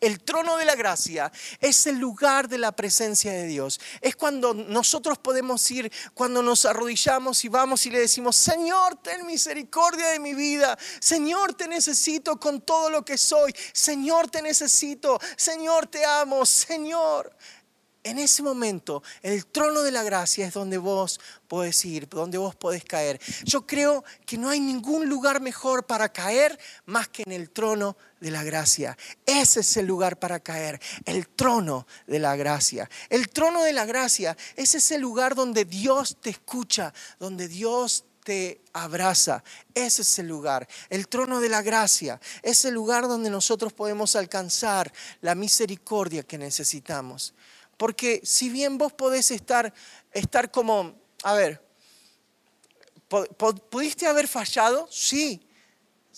El 0.00 0.22
trono 0.22 0.56
de 0.56 0.64
la 0.64 0.74
gracia 0.74 1.32
es 1.60 1.86
el 1.86 1.98
lugar 1.98 2.48
de 2.48 2.58
la 2.58 2.72
presencia 2.72 3.32
de 3.32 3.46
Dios. 3.46 3.80
Es 4.00 4.16
cuando 4.16 4.54
nosotros 4.54 5.18
podemos 5.18 5.70
ir, 5.70 5.90
cuando 6.14 6.42
nos 6.42 6.64
arrodillamos 6.64 7.44
y 7.44 7.48
vamos 7.48 7.86
y 7.86 7.90
le 7.90 8.00
decimos, 8.00 8.36
Señor, 8.36 8.96
ten 8.96 9.26
misericordia 9.26 10.08
de 10.08 10.18
mi 10.18 10.34
vida. 10.34 10.78
Señor, 11.00 11.54
te 11.54 11.68
necesito 11.68 12.38
con 12.38 12.60
todo 12.60 12.90
lo 12.90 13.04
que 13.04 13.18
soy. 13.18 13.54
Señor, 13.72 14.28
te 14.28 14.42
necesito. 14.42 15.18
Señor, 15.36 15.86
te 15.86 16.04
amo. 16.04 16.44
Señor. 16.44 17.34
En 18.06 18.20
ese 18.20 18.44
momento, 18.44 19.02
el 19.20 19.46
trono 19.46 19.82
de 19.82 19.90
la 19.90 20.04
gracia 20.04 20.46
es 20.46 20.54
donde 20.54 20.78
vos 20.78 21.18
podés 21.48 21.84
ir, 21.84 22.08
donde 22.08 22.38
vos 22.38 22.54
podés 22.54 22.84
caer. 22.84 23.20
Yo 23.42 23.66
creo 23.66 24.04
que 24.24 24.38
no 24.38 24.48
hay 24.48 24.60
ningún 24.60 25.08
lugar 25.08 25.40
mejor 25.40 25.86
para 25.86 26.12
caer 26.12 26.56
más 26.84 27.08
que 27.08 27.24
en 27.26 27.32
el 27.32 27.50
trono 27.50 27.96
de 28.20 28.30
la 28.30 28.44
gracia. 28.44 28.96
Ese 29.26 29.58
es 29.58 29.76
el 29.76 29.86
lugar 29.86 30.20
para 30.20 30.38
caer, 30.38 30.80
el 31.04 31.26
trono 31.26 31.84
de 32.06 32.20
la 32.20 32.36
gracia. 32.36 32.88
El 33.10 33.28
trono 33.28 33.64
de 33.64 33.72
la 33.72 33.86
gracia 33.86 34.36
es 34.54 34.76
ese 34.76 34.98
lugar 34.98 35.34
donde 35.34 35.64
Dios 35.64 36.18
te 36.20 36.30
escucha, 36.30 36.94
donde 37.18 37.48
Dios 37.48 38.04
te 38.22 38.60
abraza. 38.72 39.42
Ese 39.74 40.02
es 40.02 40.18
el 40.20 40.28
lugar, 40.28 40.68
el 40.90 41.08
trono 41.08 41.40
de 41.40 41.48
la 41.48 41.60
gracia. 41.62 42.20
Es 42.44 42.64
el 42.66 42.74
lugar 42.74 43.08
donde 43.08 43.30
nosotros 43.30 43.72
podemos 43.72 44.14
alcanzar 44.14 44.92
la 45.22 45.34
misericordia 45.34 46.22
que 46.22 46.38
necesitamos. 46.38 47.34
Porque 47.76 48.20
si 48.24 48.48
bien 48.48 48.78
vos 48.78 48.92
podés 48.92 49.30
estar, 49.30 49.72
estar 50.12 50.50
como, 50.50 50.94
a 51.22 51.34
ver, 51.34 51.62
¿pudiste 53.70 54.06
haber 54.06 54.28
fallado? 54.28 54.88
Sí, 54.90 55.46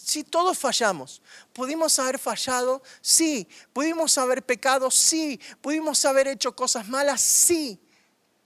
Sí, 0.09 0.23
todos 0.23 0.57
fallamos. 0.57 1.21
¿Pudimos 1.53 1.99
haber 1.99 2.18
fallado? 2.18 2.83
Sí. 3.01 3.49
¿Pudimos 3.73 4.16
haber 4.16 4.42
pecado? 4.47 4.90
Sí. 4.92 5.40
¿Pudimos 5.61 6.05
haber 6.05 6.29
hecho 6.29 6.55
cosas 6.55 6.88
malas? 6.88 7.21
Sí. 7.21 7.81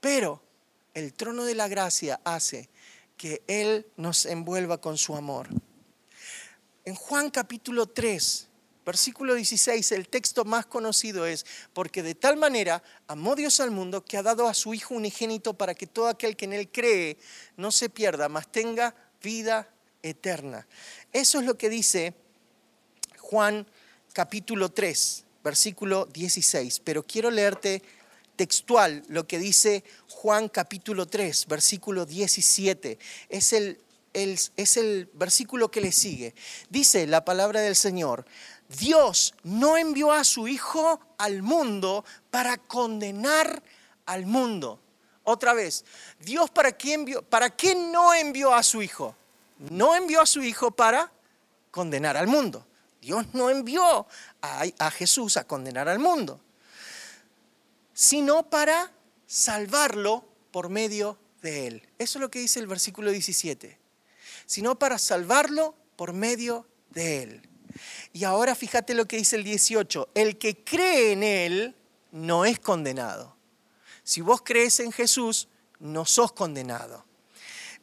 Pero 0.01 0.43
el 0.93 1.13
trono 1.13 1.45
de 1.45 1.55
la 1.55 1.67
gracia 1.67 2.19
hace 2.23 2.69
que 3.15 3.43
Él 3.47 3.87
nos 3.95 4.25
envuelva 4.25 4.81
con 4.81 4.97
su 4.97 5.15
amor. 5.15 5.47
En 6.85 6.95
Juan 6.95 7.29
capítulo 7.29 7.85
3, 7.85 8.49
versículo 8.85 9.35
16, 9.35 9.91
el 9.93 10.07
texto 10.07 10.45
más 10.45 10.65
conocido 10.65 11.25
es, 11.25 11.45
porque 11.73 12.03
de 12.03 12.15
tal 12.15 12.37
manera 12.37 12.83
amó 13.07 13.35
Dios 13.35 13.59
al 13.59 13.71
mundo 13.71 14.03
que 14.03 14.17
ha 14.17 14.23
dado 14.23 14.47
a 14.47 14.53
su 14.53 14.73
Hijo 14.73 14.95
unigénito 14.95 15.53
para 15.53 15.75
que 15.75 15.87
todo 15.87 16.07
aquel 16.07 16.35
que 16.35 16.45
en 16.45 16.53
Él 16.53 16.69
cree 16.71 17.17
no 17.57 17.71
se 17.71 17.89
pierda, 17.89 18.29
mas 18.29 18.51
tenga 18.51 18.95
vida 19.21 19.67
eterna. 20.01 20.67
Eso 21.11 21.39
es 21.39 21.45
lo 21.45 21.57
que 21.57 21.69
dice 21.69 22.13
Juan 23.19 23.65
capítulo 24.13 24.69
3, 24.69 25.23
versículo 25.43 26.05
16. 26.05 26.81
Pero 26.81 27.03
quiero 27.03 27.31
leerte 27.31 27.81
textual 28.35 29.03
lo 29.07 29.27
que 29.27 29.39
dice 29.39 29.83
Juan 30.09 30.49
capítulo 30.49 31.07
3, 31.07 31.47
versículo 31.47 32.05
17. 32.05 32.99
Es 33.29 33.53
el, 33.53 33.79
es 34.13 34.77
el 34.77 35.09
versículo 35.13 35.71
que 35.71 35.81
le 35.81 35.91
sigue. 35.91 36.35
Dice 36.69 37.07
la 37.07 37.25
palabra 37.25 37.61
del 37.61 37.75
Señor, 37.75 38.25
Dios 38.69 39.33
no 39.43 39.77
envió 39.77 40.11
a 40.11 40.23
su 40.23 40.47
Hijo 40.47 40.99
al 41.17 41.41
mundo 41.41 42.05
para 42.31 42.57
condenar 42.57 43.63
al 44.05 44.25
mundo. 44.25 44.79
Otra 45.23 45.53
vez, 45.53 45.85
Dios 46.19 46.49
para 46.51 46.71
qué, 46.77 46.93
envió, 46.93 47.21
para 47.21 47.49
qué 47.49 47.75
no 47.75 48.13
envió 48.13 48.53
a 48.53 48.63
su 48.63 48.81
Hijo? 48.81 49.15
no 49.69 49.95
envió 49.95 50.21
a 50.21 50.25
su 50.25 50.41
Hijo 50.41 50.71
para 50.71 51.11
condenar 51.71 52.17
al 52.17 52.27
mundo. 52.27 52.65
Dios 53.01 53.25
no 53.33 53.49
envió 53.49 54.07
a, 54.41 54.91
Jesús 54.91 55.35
a 55.37 55.43
condenar 55.45 55.89
al 55.89 55.99
mundo, 55.99 56.39
sino 57.93 58.49
para 58.49 58.91
salvarlo 59.27 60.25
por 60.51 60.69
medio 60.69 61.17
de 61.41 61.67
él. 61.67 61.89
Eso 61.97 62.17
es 62.17 62.21
lo 62.21 62.31
que 62.31 62.39
dice 62.39 62.59
el 62.59 62.67
versículo 62.67 63.11
17. 63.11 63.77
Sino 64.45 64.77
para 64.77 64.97
salvarlo 64.97 65.75
por 65.95 66.13
medio 66.13 66.67
de 66.91 67.23
él. 67.23 67.49
Y 68.11 68.23
ahora 68.23 68.55
fíjate 68.55 68.93
lo 68.93 69.07
que 69.07 69.17
dice 69.17 69.35
el 69.35 69.43
18. 69.43 70.09
El 70.13 70.37
que 70.37 70.63
cree 70.63 71.13
en 71.13 71.23
él 71.23 71.75
no 72.11 72.45
es 72.45 72.59
condenado. 72.59 73.35
Si 74.03 74.21
vos 74.21 74.41
crees 74.43 74.79
en 74.79 74.91
Jesús, 74.91 75.47
no 75.79 76.05
sos 76.05 76.33
condenado. 76.33 77.05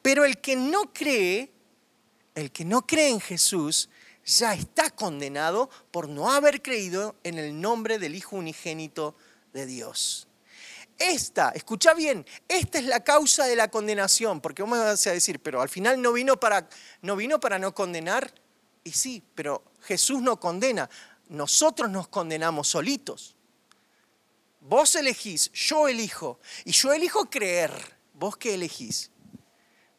Pero 0.03 0.25
el 0.25 0.41
que 0.41 0.57
no 0.57 0.93
cree 0.93 1.53
el 2.35 2.51
que 2.53 2.65
no 2.65 2.87
cree 2.87 3.11
en 3.11 3.21
Jesús 3.21 3.89
ya 4.25 4.55
está 4.55 4.91
condenado 4.91 5.69
por 5.91 6.09
no 6.09 6.31
haber 6.31 6.63
creído 6.63 7.17
en 7.25 7.39
el 7.39 7.61
nombre 7.61 7.99
del 7.99 8.15
Hijo 8.15 8.37
unigénito 8.37 9.15
de 9.53 9.67
Dios. 9.67 10.29
Esta, 11.01 11.49
escucha 11.55 11.95
bien, 11.95 12.27
esta 12.47 12.79
es 12.79 12.85
la 12.85 13.03
causa 13.03 13.47
de 13.47 13.57
la 13.57 13.69
condenación, 13.69 14.43
porque 14.43 14.61
vamos 14.61 15.07
a 15.07 15.13
decir, 15.13 15.41
pero 15.41 15.63
al 15.63 15.71
final 15.71 16.03
no 16.03 16.13
vino 16.13 16.39
para 16.39 16.69
no, 17.01 17.17
vino 17.17 17.41
para 17.41 17.59
no 17.59 17.75
condenar. 17.75 18.31
Y 18.85 18.93
sí, 18.93 19.23
pero 19.35 19.65
Jesús 19.81 20.21
no 20.21 20.39
condena, 20.39 20.91
nosotros 21.31 21.89
nos 21.89 22.09
condenamos 22.09 22.69
solitos. 22.69 23.35
Vos 24.61 24.95
elegís, 24.95 25.51
yo 25.53 25.89
elijo, 25.89 26.39
y 26.67 26.73
yo 26.73 26.93
elijo 26.93 27.31
creer. 27.31 27.73
¿Vos 28.13 28.37
qué 28.37 28.53
elegís? 28.53 29.11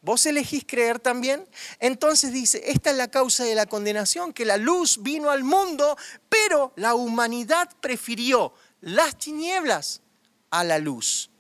¿Vos 0.04 0.28
elegís 0.28 0.66
creer 0.68 1.00
también? 1.00 1.48
Entonces 1.80 2.32
dice, 2.32 2.62
esta 2.64 2.92
es 2.92 2.98
la 2.98 3.10
causa 3.10 3.44
de 3.44 3.56
la 3.56 3.66
condenación, 3.66 4.34
que 4.34 4.46
la 4.46 4.58
luz 4.58 5.02
vino 5.02 5.32
al 5.32 5.44
mundo, 5.44 5.98
pero 6.30 6.74
la 6.76 6.94
humanidad 6.94 7.72
prefirió 7.82 8.54
las 8.82 9.18
tinieblas 9.18 10.02
a 10.52 10.64
la 10.64 10.78
luz, 10.78 11.32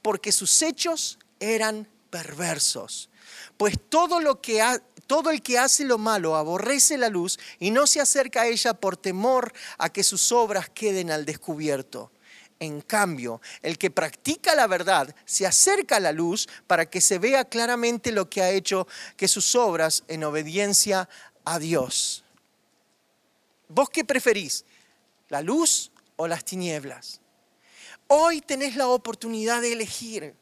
porque 0.00 0.32
sus 0.32 0.62
hechos 0.62 1.18
eran 1.38 1.86
perversos. 2.08 3.10
Pues 3.56 3.78
todo, 3.88 4.20
lo 4.20 4.40
que 4.40 4.62
todo 5.06 5.30
el 5.30 5.42
que 5.42 5.58
hace 5.58 5.84
lo 5.84 5.98
malo 5.98 6.36
aborrece 6.36 6.96
la 6.96 7.08
luz 7.08 7.38
y 7.58 7.70
no 7.70 7.86
se 7.86 8.00
acerca 8.00 8.42
a 8.42 8.46
ella 8.46 8.74
por 8.74 8.96
temor 8.96 9.52
a 9.76 9.90
que 9.90 10.02
sus 10.02 10.32
obras 10.32 10.70
queden 10.70 11.10
al 11.10 11.26
descubierto. 11.26 12.10
En 12.58 12.82
cambio, 12.82 13.40
el 13.62 13.78
que 13.78 13.90
practica 13.90 14.54
la 14.54 14.66
verdad 14.66 15.14
se 15.24 15.46
acerca 15.46 15.96
a 15.96 16.00
la 16.00 16.12
luz 16.12 16.46
para 16.66 16.86
que 16.86 17.00
se 17.00 17.18
vea 17.18 17.46
claramente 17.46 18.12
lo 18.12 18.28
que 18.28 18.42
ha 18.42 18.50
hecho, 18.50 18.86
que 19.16 19.28
sus 19.28 19.56
obras 19.56 20.04
en 20.08 20.24
obediencia 20.24 21.08
a 21.44 21.58
Dios. 21.58 22.22
¿Vos 23.68 23.88
qué 23.88 24.04
preferís? 24.04 24.64
¿La 25.28 25.40
luz 25.40 25.90
o 26.16 26.28
las 26.28 26.44
tinieblas? 26.44 27.20
Hoy 28.12 28.40
tenés 28.40 28.74
la 28.74 28.88
oportunidad 28.88 29.60
de 29.60 29.72
elegir. 29.72 30.34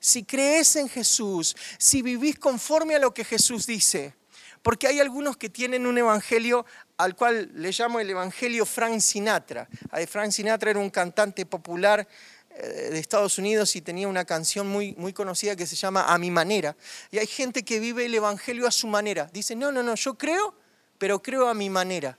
Si 0.00 0.24
crees 0.24 0.74
en 0.76 0.88
Jesús, 0.88 1.54
si 1.76 2.00
vivís 2.00 2.38
conforme 2.38 2.94
a 2.94 2.98
lo 2.98 3.12
que 3.12 3.24
Jesús 3.24 3.66
dice, 3.66 4.14
porque 4.62 4.86
hay 4.86 5.00
algunos 5.00 5.36
que 5.36 5.50
tienen 5.50 5.86
un 5.86 5.98
evangelio 5.98 6.64
al 6.96 7.14
cual 7.14 7.50
le 7.56 7.72
llamo 7.72 8.00
el 8.00 8.08
evangelio 8.08 8.64
Frank 8.64 9.00
Sinatra. 9.00 9.68
Frank 10.08 10.30
Sinatra 10.30 10.70
era 10.70 10.80
un 10.80 10.88
cantante 10.88 11.44
popular 11.44 12.08
eh, 12.48 12.88
de 12.92 12.98
Estados 12.98 13.36
Unidos 13.36 13.76
y 13.76 13.82
tenía 13.82 14.08
una 14.08 14.24
canción 14.24 14.66
muy, 14.66 14.94
muy 14.94 15.12
conocida 15.12 15.56
que 15.56 15.66
se 15.66 15.76
llama 15.76 16.06
A 16.06 16.16
mi 16.16 16.30
manera. 16.30 16.74
Y 17.10 17.18
hay 17.18 17.26
gente 17.26 17.64
que 17.64 17.80
vive 17.80 18.06
el 18.06 18.14
evangelio 18.14 18.66
a 18.66 18.70
su 18.70 18.86
manera. 18.86 19.28
Dice, 19.30 19.54
no, 19.54 19.70
no, 19.70 19.82
no, 19.82 19.94
yo 19.94 20.16
creo, 20.16 20.54
pero 20.96 21.22
creo 21.22 21.48
a 21.48 21.54
mi 21.54 21.68
manera. 21.68 22.18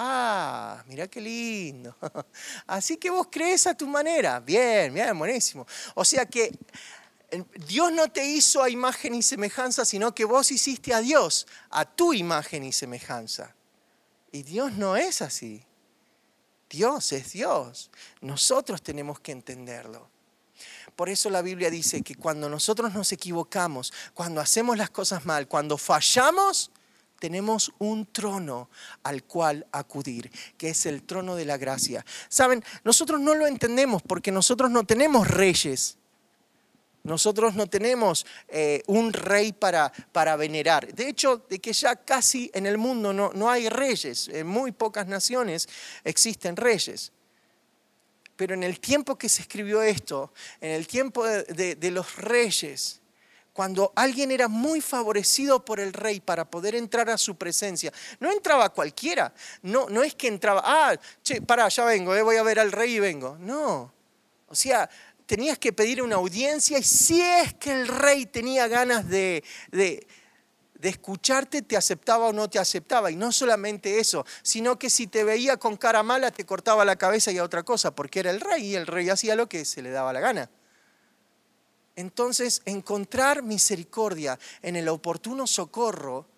Ah, 0.00 0.84
mira 0.86 1.08
qué 1.08 1.20
lindo. 1.20 1.96
Así 2.68 2.96
que 2.96 3.10
vos 3.10 3.26
crees 3.28 3.66
a 3.66 3.74
tu 3.74 3.88
manera. 3.88 4.38
Bien, 4.38 4.94
bien, 4.94 5.18
buenísimo. 5.18 5.66
O 5.96 6.04
sea 6.04 6.24
que 6.24 6.56
Dios 7.66 7.90
no 7.90 8.06
te 8.06 8.24
hizo 8.24 8.62
a 8.62 8.70
imagen 8.70 9.16
y 9.16 9.22
semejanza, 9.22 9.84
sino 9.84 10.14
que 10.14 10.24
vos 10.24 10.52
hiciste 10.52 10.94
a 10.94 11.00
Dios, 11.00 11.48
a 11.70 11.84
tu 11.84 12.14
imagen 12.14 12.62
y 12.62 12.72
semejanza. 12.72 13.56
Y 14.30 14.44
Dios 14.44 14.74
no 14.74 14.96
es 14.96 15.20
así. 15.20 15.64
Dios 16.70 17.10
es 17.10 17.32
Dios. 17.32 17.90
Nosotros 18.20 18.80
tenemos 18.80 19.18
que 19.18 19.32
entenderlo. 19.32 20.08
Por 20.94 21.08
eso 21.08 21.28
la 21.28 21.42
Biblia 21.42 21.70
dice 21.70 22.02
que 22.02 22.14
cuando 22.14 22.48
nosotros 22.48 22.94
nos 22.94 23.10
equivocamos, 23.10 23.92
cuando 24.14 24.40
hacemos 24.40 24.78
las 24.78 24.90
cosas 24.90 25.26
mal, 25.26 25.48
cuando 25.48 25.76
fallamos, 25.76 26.70
tenemos 27.18 27.72
un 27.78 28.06
trono 28.06 28.68
al 29.02 29.24
cual 29.24 29.66
acudir, 29.72 30.30
que 30.56 30.70
es 30.70 30.86
el 30.86 31.02
trono 31.02 31.36
de 31.36 31.44
la 31.44 31.56
gracia. 31.56 32.04
Saben, 32.28 32.64
nosotros 32.84 33.20
no 33.20 33.34
lo 33.34 33.46
entendemos 33.46 34.02
porque 34.02 34.32
nosotros 34.32 34.70
no 34.70 34.84
tenemos 34.84 35.28
reyes. 35.28 35.96
Nosotros 37.04 37.54
no 37.54 37.66
tenemos 37.68 38.26
eh, 38.48 38.82
un 38.86 39.12
rey 39.12 39.52
para, 39.52 39.92
para 40.12 40.36
venerar. 40.36 40.92
De 40.92 41.08
hecho, 41.08 41.44
de 41.48 41.58
que 41.58 41.72
ya 41.72 41.96
casi 41.96 42.50
en 42.52 42.66
el 42.66 42.76
mundo 42.76 43.12
no, 43.12 43.32
no 43.32 43.50
hay 43.50 43.68
reyes. 43.68 44.28
En 44.28 44.46
muy 44.46 44.72
pocas 44.72 45.06
naciones 45.06 45.68
existen 46.04 46.56
reyes. 46.56 47.12
Pero 48.38 48.54
en 48.54 48.62
el 48.62 48.78
tiempo 48.78 49.18
que 49.18 49.28
se 49.28 49.42
escribió 49.42 49.82
esto, 49.82 50.32
en 50.60 50.70
el 50.70 50.86
tiempo 50.86 51.26
de, 51.26 51.90
los 51.90 52.16
reyes, 52.16 53.00
cuando 53.58 53.92
alguien 53.96 54.30
era 54.30 54.46
muy 54.46 54.80
favorecido 54.80 55.64
por 55.64 55.80
el 55.80 55.92
rey 55.92 56.20
para 56.20 56.48
poder 56.48 56.76
entrar 56.76 57.10
a 57.10 57.18
su 57.18 57.34
presencia, 57.34 57.92
no 58.20 58.30
entraba 58.30 58.68
cualquiera. 58.68 59.34
No, 59.62 59.88
no 59.88 60.04
es 60.04 60.14
que 60.14 60.28
entraba, 60.28 60.62
ah, 60.64 60.94
che, 61.24 61.42
pará, 61.42 61.66
ya 61.66 61.84
vengo, 61.84 62.14
eh, 62.14 62.22
voy 62.22 62.36
a 62.36 62.44
ver 62.44 62.60
al 62.60 62.70
rey 62.70 62.94
y 62.94 63.00
vengo. 63.00 63.36
No. 63.40 63.92
O 64.46 64.54
sea, 64.54 64.88
tenías 65.26 65.58
que 65.58 65.72
pedir 65.72 66.00
una 66.00 66.14
audiencia 66.14 66.78
y 66.78 66.84
si 66.84 67.20
es 67.20 67.52
que 67.54 67.72
el 67.72 67.88
rey 67.88 68.26
tenía 68.26 68.68
ganas 68.68 69.08
de, 69.08 69.42
de, 69.72 70.06
escucharte, 70.80 71.60
te 71.62 71.76
aceptaba 71.76 72.26
o 72.26 72.32
no 72.32 72.48
te 72.48 72.60
aceptaba. 72.60 73.10
Y 73.10 73.16
no 73.16 73.32
solamente 73.32 73.98
eso, 73.98 74.24
sino 74.42 74.78
que 74.78 74.88
si 74.88 75.08
te 75.08 75.24
veía 75.24 75.56
con 75.56 75.76
cara 75.76 76.04
mala, 76.04 76.30
te 76.30 76.46
cortaba 76.46 76.84
la 76.84 76.94
cabeza 76.94 77.32
y 77.32 77.38
a 77.38 77.42
otra 77.42 77.64
cosa, 77.64 77.92
porque 77.92 78.20
era 78.20 78.30
el 78.30 78.40
rey 78.40 78.66
y 78.66 78.74
el 78.76 78.86
rey 78.86 79.10
hacía 79.10 79.34
lo 79.34 79.48
que 79.48 79.64
se 79.64 79.82
le 79.82 79.90
daba 79.90 80.12
la 80.12 80.20
gana. 80.20 80.48
Entonces, 81.98 82.62
encontrar 82.64 83.42
misericordia 83.42 84.38
en 84.62 84.76
el 84.76 84.86
oportuno 84.86 85.48
socorro 85.48 86.28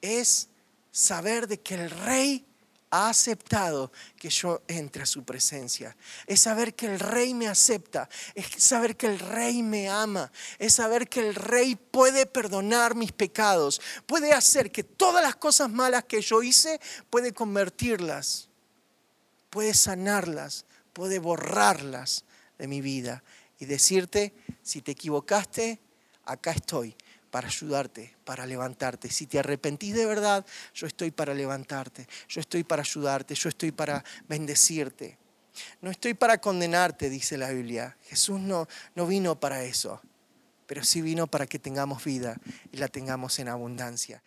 es 0.00 0.48
saber 0.90 1.46
de 1.46 1.60
que 1.60 1.76
el 1.76 1.88
rey 1.88 2.44
ha 2.90 3.08
aceptado 3.08 3.92
que 4.16 4.28
yo 4.28 4.60
entre 4.66 5.04
a 5.04 5.06
su 5.06 5.22
presencia. 5.22 5.96
Es 6.26 6.40
saber 6.40 6.74
que 6.74 6.86
el 6.86 6.98
rey 6.98 7.32
me 7.32 7.46
acepta. 7.46 8.08
Es 8.34 8.48
saber 8.60 8.96
que 8.96 9.06
el 9.06 9.20
rey 9.20 9.62
me 9.62 9.88
ama. 9.88 10.32
Es 10.58 10.74
saber 10.74 11.08
que 11.08 11.20
el 11.28 11.36
rey 11.36 11.76
puede 11.76 12.26
perdonar 12.26 12.96
mis 12.96 13.12
pecados. 13.12 13.80
Puede 14.04 14.32
hacer 14.32 14.72
que 14.72 14.82
todas 14.82 15.22
las 15.22 15.36
cosas 15.36 15.70
malas 15.70 16.06
que 16.06 16.20
yo 16.22 16.42
hice, 16.42 16.80
puede 17.08 17.32
convertirlas. 17.32 18.48
Puede 19.48 19.74
sanarlas. 19.74 20.64
Puede 20.92 21.20
borrarlas 21.20 22.24
de 22.58 22.66
mi 22.66 22.80
vida. 22.80 23.22
Y 23.58 23.66
decirte, 23.66 24.34
si 24.62 24.82
te 24.82 24.92
equivocaste, 24.92 25.80
acá 26.24 26.52
estoy 26.52 26.96
para 27.30 27.48
ayudarte, 27.48 28.16
para 28.24 28.46
levantarte. 28.46 29.10
Si 29.10 29.26
te 29.26 29.38
arrepentís 29.38 29.94
de 29.94 30.06
verdad, 30.06 30.46
yo 30.74 30.86
estoy 30.86 31.10
para 31.10 31.34
levantarte, 31.34 32.06
yo 32.28 32.40
estoy 32.40 32.64
para 32.64 32.82
ayudarte, 32.82 33.34
yo 33.34 33.48
estoy 33.48 33.72
para 33.72 34.04
bendecirte. 34.28 35.18
No 35.80 35.90
estoy 35.90 36.14
para 36.14 36.40
condenarte, 36.40 37.10
dice 37.10 37.36
la 37.36 37.50
Biblia. 37.50 37.96
Jesús 38.04 38.40
no, 38.40 38.68
no 38.94 39.06
vino 39.06 39.38
para 39.40 39.64
eso, 39.64 40.00
pero 40.66 40.84
sí 40.84 41.02
vino 41.02 41.26
para 41.26 41.46
que 41.46 41.58
tengamos 41.58 42.04
vida 42.04 42.40
y 42.72 42.76
la 42.76 42.88
tengamos 42.88 43.38
en 43.38 43.48
abundancia. 43.48 44.22